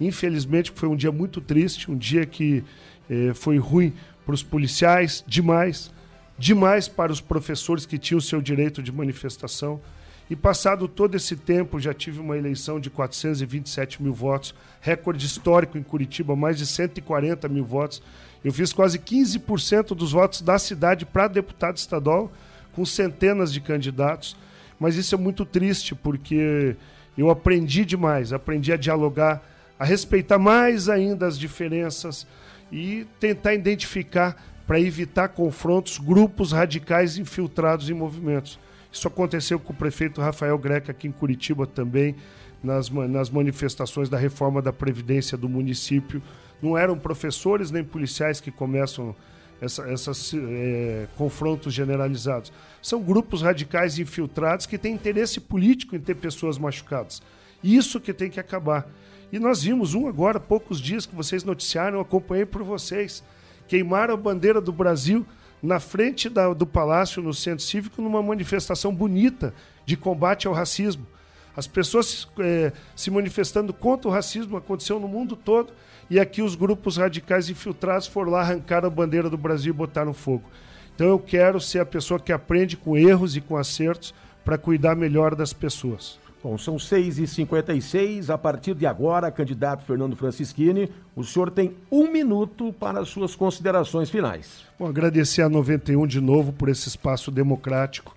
[0.00, 2.64] Infelizmente foi um dia muito triste, um dia que
[3.08, 3.92] eh, foi ruim
[4.24, 5.92] para os policiais, demais,
[6.36, 9.80] demais para os professores que tinham o seu direito de manifestação.
[10.32, 15.76] E passado todo esse tempo, já tive uma eleição de 427 mil votos, recorde histórico
[15.76, 18.02] em Curitiba, mais de 140 mil votos.
[18.42, 22.32] Eu fiz quase 15% dos votos da cidade para deputado estadual,
[22.72, 24.34] com centenas de candidatos.
[24.80, 26.76] Mas isso é muito triste, porque
[27.14, 29.42] eu aprendi demais, aprendi a dialogar,
[29.78, 32.26] a respeitar mais ainda as diferenças
[32.72, 38.58] e tentar identificar, para evitar confrontos, grupos radicais infiltrados em movimentos.
[38.92, 42.14] Isso aconteceu com o prefeito Rafael Greca aqui em Curitiba também,
[42.62, 46.22] nas, nas manifestações da reforma da Previdência do município.
[46.60, 49.16] Não eram professores nem policiais que começam
[49.62, 52.52] esses é, confrontos generalizados.
[52.82, 57.22] São grupos radicais infiltrados que têm interesse político em ter pessoas machucadas.
[57.62, 58.88] Isso que tem que acabar.
[59.32, 63.24] E nós vimos um agora, poucos dias que vocês noticiaram, acompanhei por vocês.
[63.66, 65.24] Queimaram a bandeira do Brasil
[65.62, 69.54] na frente da, do palácio, no centro cívico, numa manifestação bonita
[69.86, 71.06] de combate ao racismo.
[71.56, 75.72] As pessoas é, se manifestando contra o racismo aconteceu no mundo todo
[76.10, 80.14] e aqui os grupos radicais infiltrados foram lá arrancar a bandeira do Brasil e botaram
[80.14, 80.44] fogo.
[80.94, 84.96] Então eu quero ser a pessoa que aprende com erros e com acertos para cuidar
[84.96, 86.18] melhor das pessoas.
[86.42, 88.28] Bom, são 6h56.
[88.28, 93.36] A partir de agora, candidato Fernando Francischini, o senhor tem um minuto para as suas
[93.36, 94.64] considerações finais.
[94.76, 98.16] Bom, agradecer a 91 de novo por esse espaço democrático.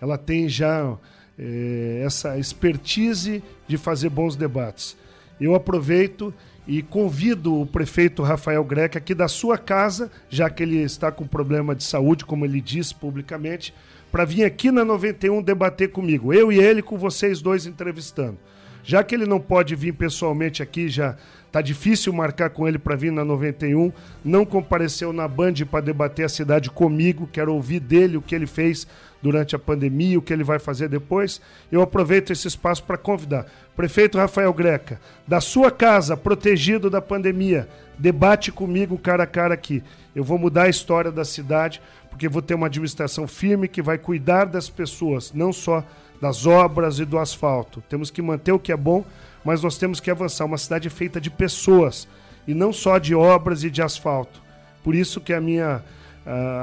[0.00, 0.96] Ela tem já
[1.36, 4.96] é, essa expertise de fazer bons debates.
[5.40, 6.32] Eu aproveito
[6.66, 11.26] e convido o prefeito Rafael Greca aqui da sua casa, já que ele está com
[11.26, 13.74] problema de saúde, como ele disse publicamente,
[14.10, 16.32] para vir aqui na 91 debater comigo.
[16.32, 18.38] Eu e ele com vocês dois entrevistando.
[18.84, 21.16] Já que ele não pode vir pessoalmente aqui, já
[21.50, 23.90] tá difícil marcar com ele para vir na 91,
[24.22, 28.46] não compareceu na Band para debater a cidade comigo, quero ouvir dele o que ele
[28.46, 28.86] fez
[29.22, 31.40] durante a pandemia, o que ele vai fazer depois.
[31.72, 33.46] Eu aproveito esse espaço para convidar.
[33.74, 37.66] Prefeito Rafael Greca, da sua casa, protegido da pandemia,
[37.98, 39.82] debate comigo cara a cara aqui.
[40.14, 41.80] Eu vou mudar a história da cidade
[42.10, 45.82] porque vou ter uma administração firme que vai cuidar das pessoas, não só
[46.24, 47.82] das obras e do asfalto.
[47.86, 49.04] Temos que manter o que é bom,
[49.44, 50.46] mas nós temos que avançar.
[50.46, 52.08] Uma cidade feita de pessoas
[52.48, 54.42] e não só de obras e de asfalto.
[54.82, 55.82] Por isso que a minha,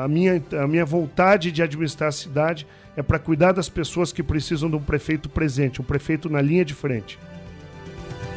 [0.03, 2.66] a minha, a minha vontade de administrar a cidade
[2.97, 6.66] é para cuidar das pessoas que precisam de um prefeito presente, um prefeito na linha
[6.66, 7.20] de frente.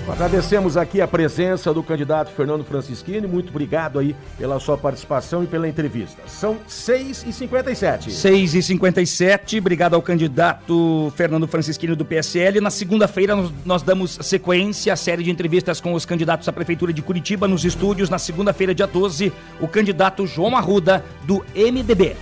[0.06, 3.26] Agradecemos aqui a presença do candidato Fernando Francischini.
[3.26, 6.20] Muito obrigado aí pela sua participação e pela entrevista.
[6.26, 8.08] São 6h57.
[8.08, 9.58] 6h57.
[9.58, 12.60] Obrigado ao candidato Fernando Francischini do PSL.
[12.60, 16.92] Na segunda-feira nós, nós damos sequência à série de entrevistas com os candidatos à Prefeitura
[16.92, 18.10] de Curitiba nos estúdios.
[18.10, 22.16] Na segunda-feira, dia 12, o candidato João Arruda, do MDB.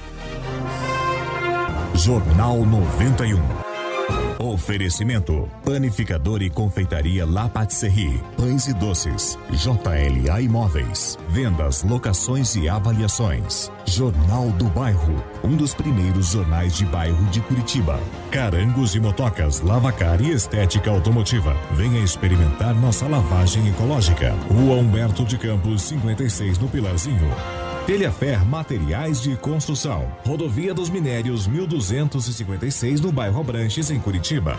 [1.95, 3.72] Jornal 91.
[4.43, 8.21] Oferecimento: Panificador e Confeitaria La Patisserie.
[8.37, 9.39] Pães e doces.
[9.53, 11.17] JLA Imóveis.
[11.29, 13.71] Vendas, locações e avaliações.
[13.87, 15.23] Jornal do Bairro.
[15.45, 18.01] Um dos primeiros jornais de bairro de Curitiba.
[18.33, 21.57] Carangos e motocas, lavacar e estética automotiva.
[21.71, 24.33] Venha experimentar nossa lavagem ecológica.
[24.49, 27.31] Rua Humberto de Campos, 56 no Pilarzinho.
[27.87, 30.07] Telhafer Materiais de Construção.
[30.25, 34.57] Rodovia dos Minérios 1256 no bairro Abranches, em Curitiba.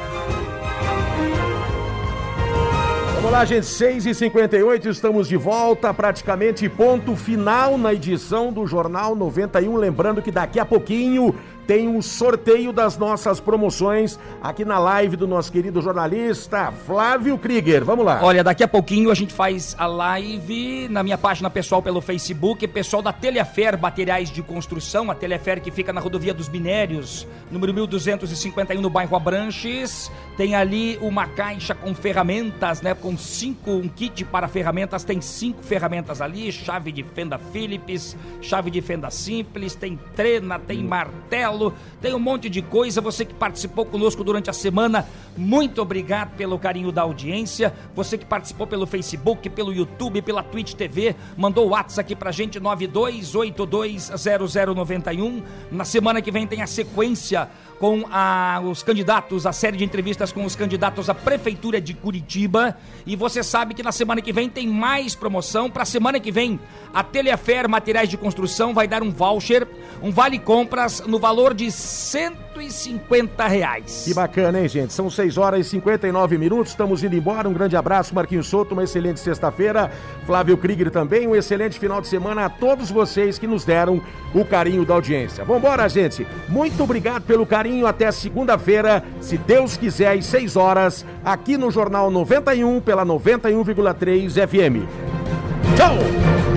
[3.15, 9.77] Vamos lá, gente, 6h58, estamos de volta, praticamente ponto final na edição do Jornal 91.
[9.77, 11.33] Lembrando que daqui a pouquinho
[11.65, 17.83] tem um sorteio das nossas promoções aqui na live do nosso querido jornalista Flávio Krieger.
[17.85, 18.19] Vamos lá.
[18.21, 22.67] Olha, daqui a pouquinho a gente faz a live na minha página pessoal pelo Facebook,
[22.67, 27.73] pessoal da Telefer Materiais de Construção, a Telefer que fica na rodovia dos Minérios, número
[27.73, 30.11] 1251 no bairro Abranches.
[30.35, 32.93] Tem ali uma caixa com ferramentas, né?
[32.93, 38.71] Com cinco, um kit para ferramentas, tem cinco ferramentas ali, chave de fenda Phillips, chave
[38.71, 41.52] de fenda simples, tem trena, tem martelo
[42.01, 42.99] tem um monte de coisa.
[43.01, 47.73] Você que participou conosco durante a semana, muito obrigado pelo carinho da audiência.
[47.95, 52.31] Você que participou pelo Facebook, pelo YouTube, pela Twitch TV, mandou o WhatsApp aqui pra
[52.31, 55.41] gente, 92820091.
[55.71, 57.49] Na semana que vem tem a sequência
[57.83, 62.77] com a, os candidatos, a série de entrevistas com os candidatos à Prefeitura de Curitiba.
[63.05, 65.69] E você sabe que na semana que vem tem mais promoção.
[65.69, 66.57] Para semana que vem,
[66.93, 69.67] a Telefer Materiais de Construção vai dar um voucher,
[70.01, 74.03] um vale compras no valor de 150 reais.
[74.05, 74.93] Que bacana, hein, gente?
[74.93, 76.71] São 6 horas e 59 minutos.
[76.71, 77.49] Estamos indo embora.
[77.49, 78.73] Um grande abraço, Marquinhos Souto.
[78.73, 79.91] Uma excelente sexta-feira.
[80.25, 81.27] Flávio Krieger também.
[81.27, 84.01] Um excelente final de semana a todos vocês que nos deram
[84.33, 85.43] o carinho da audiência.
[85.43, 86.25] Vambora, gente.
[86.47, 87.87] Muito obrigado pelo carinho.
[87.87, 94.87] Até segunda-feira, se Deus quiser, às 6 horas, aqui no Jornal 91 pela 91,3 FM.
[95.75, 96.52] Tchau!